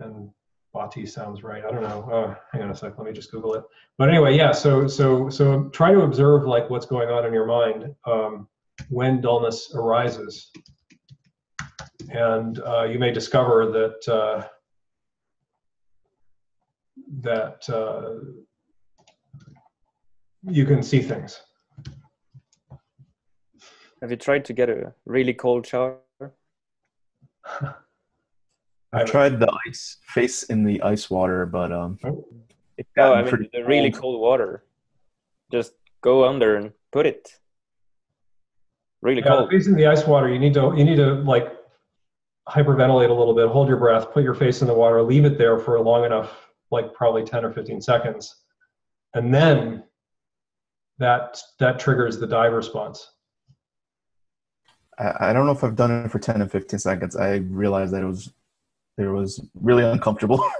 [0.00, 0.30] and
[0.72, 1.64] Bati sounds right.
[1.64, 2.10] I don't know.
[2.10, 2.96] Uh, hang on a sec.
[2.96, 3.64] Let me just Google it.
[3.98, 4.52] But anyway, yeah.
[4.52, 8.48] So so so try to observe like what's going on in your mind um,
[8.88, 10.50] when dullness arises,
[12.10, 14.48] and uh, you may discover that uh,
[17.20, 18.14] that uh,
[20.42, 21.40] you can see things.
[24.00, 26.00] Have you tried to get a really cold shower?
[28.92, 31.98] I tried the ice face in the ice water, but um,
[32.76, 34.02] It, got no, I mean the really cold.
[34.02, 34.64] cold water.
[35.50, 37.30] Just go under and put it.
[39.00, 39.52] Really Yeah, cold.
[39.52, 41.56] in the ice water, you need to you need to like
[42.48, 45.38] hyperventilate a little bit, hold your breath, put your face in the water, leave it
[45.38, 48.36] there for long enough, like probably 10 or 15 seconds.
[49.14, 49.84] And then
[50.98, 53.10] that that triggers the dive response.
[54.98, 57.16] I, I don't know if I've done it for 10 and 15 seconds.
[57.16, 58.32] I realized that it was
[58.98, 60.42] it was really uncomfortable.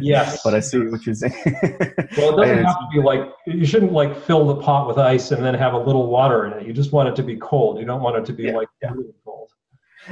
[0.00, 0.42] Yes.
[0.42, 1.32] but I see what you're saying.
[2.16, 5.30] Well, it doesn't have to be like you shouldn't like fill the pot with ice
[5.30, 6.66] and then have a little water in it.
[6.66, 7.78] You just want it to be cold.
[7.78, 8.90] You don't want it to be Yeah, like yeah.
[8.92, 9.50] really cold.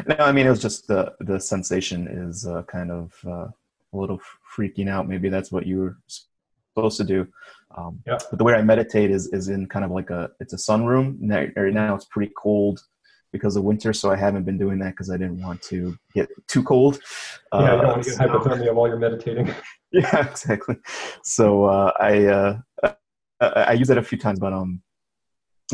[0.07, 3.49] No, I mean it was just the the sensation is uh, kind of uh,
[3.99, 4.21] little
[4.57, 5.09] freaking out.
[5.09, 7.27] Maybe that's what you were supposed to do.
[7.77, 8.19] Um, Yeah.
[8.31, 11.19] But the way I meditate is is in kind of like a it's a sunroom.
[11.21, 12.81] Now, right now it's pretty cold
[13.33, 16.29] because of winter, so I haven't been doing that because I didn't want to get
[16.47, 16.99] too cold.
[17.53, 19.47] yeah, you don't Uh, want to get so- hypothermia while you're meditating.
[19.93, 20.77] yeah, exactly.
[21.23, 22.95] So uh, I, uh, I
[23.41, 24.83] I use it a few times, but um,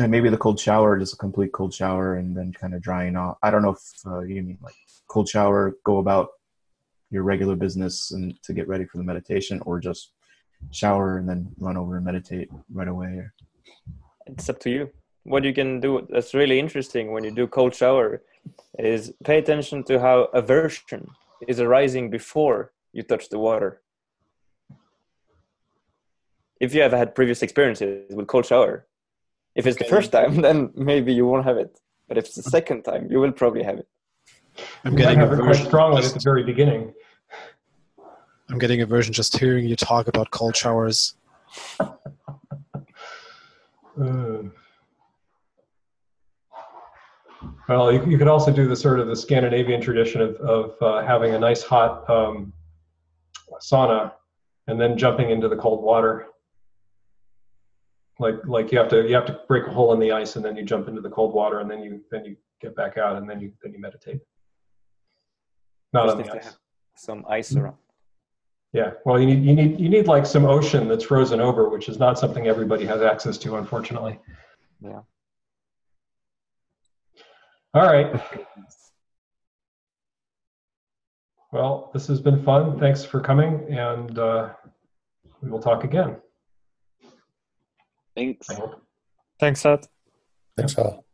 [0.01, 3.15] and maybe the cold shower, just a complete cold shower, and then kind of drying
[3.15, 3.37] off.
[3.41, 4.75] I don't know if uh, you mean like
[5.07, 6.27] cold shower, go about
[7.11, 10.11] your regular business and to get ready for the meditation, or just
[10.71, 13.23] shower and then run over and meditate right away.
[14.27, 14.89] It's up to you.
[15.23, 18.21] What you can do that's really interesting when you do cold shower
[18.77, 21.07] is pay attention to how aversion
[21.47, 23.81] is arising before you touch the water.
[26.59, 28.87] If you have had previous experiences with cold shower,
[29.55, 31.79] if it's the first time, then maybe you won't have it.
[32.07, 33.87] But if it's the second time, you will probably have it.
[34.83, 35.97] I'm getting a it quite aversion.
[35.97, 36.93] at Just, the very beginning.
[38.49, 41.15] I'm getting aversion just hearing you talk about cold showers.
[41.79, 41.87] Uh,
[47.69, 51.05] well, you, you could also do the sort of the Scandinavian tradition of, of uh,
[51.05, 52.53] having a nice hot um,
[53.61, 54.11] sauna
[54.67, 56.27] and then jumping into the cold water.
[58.19, 60.45] Like like you have to you have to break a hole in the ice and
[60.45, 63.17] then you jump into the cold water and then you then you get back out
[63.17, 64.21] and then you then you meditate.
[65.95, 66.45] Not Just on the ice.
[66.45, 66.57] have
[66.95, 67.77] some ice around.
[68.73, 71.87] Yeah, well, you need you need you need like some ocean that's frozen over, which
[71.87, 74.19] is not something everybody has access to, unfortunately.
[74.81, 74.99] Yeah.
[77.73, 78.21] All right.
[81.53, 82.77] Well, this has been fun.
[82.77, 84.49] Thanks for coming, and uh,
[85.41, 86.17] we will talk again.
[88.17, 88.49] Thanks.
[89.39, 89.87] Thanks, Ed.
[90.57, 91.04] Thanks all.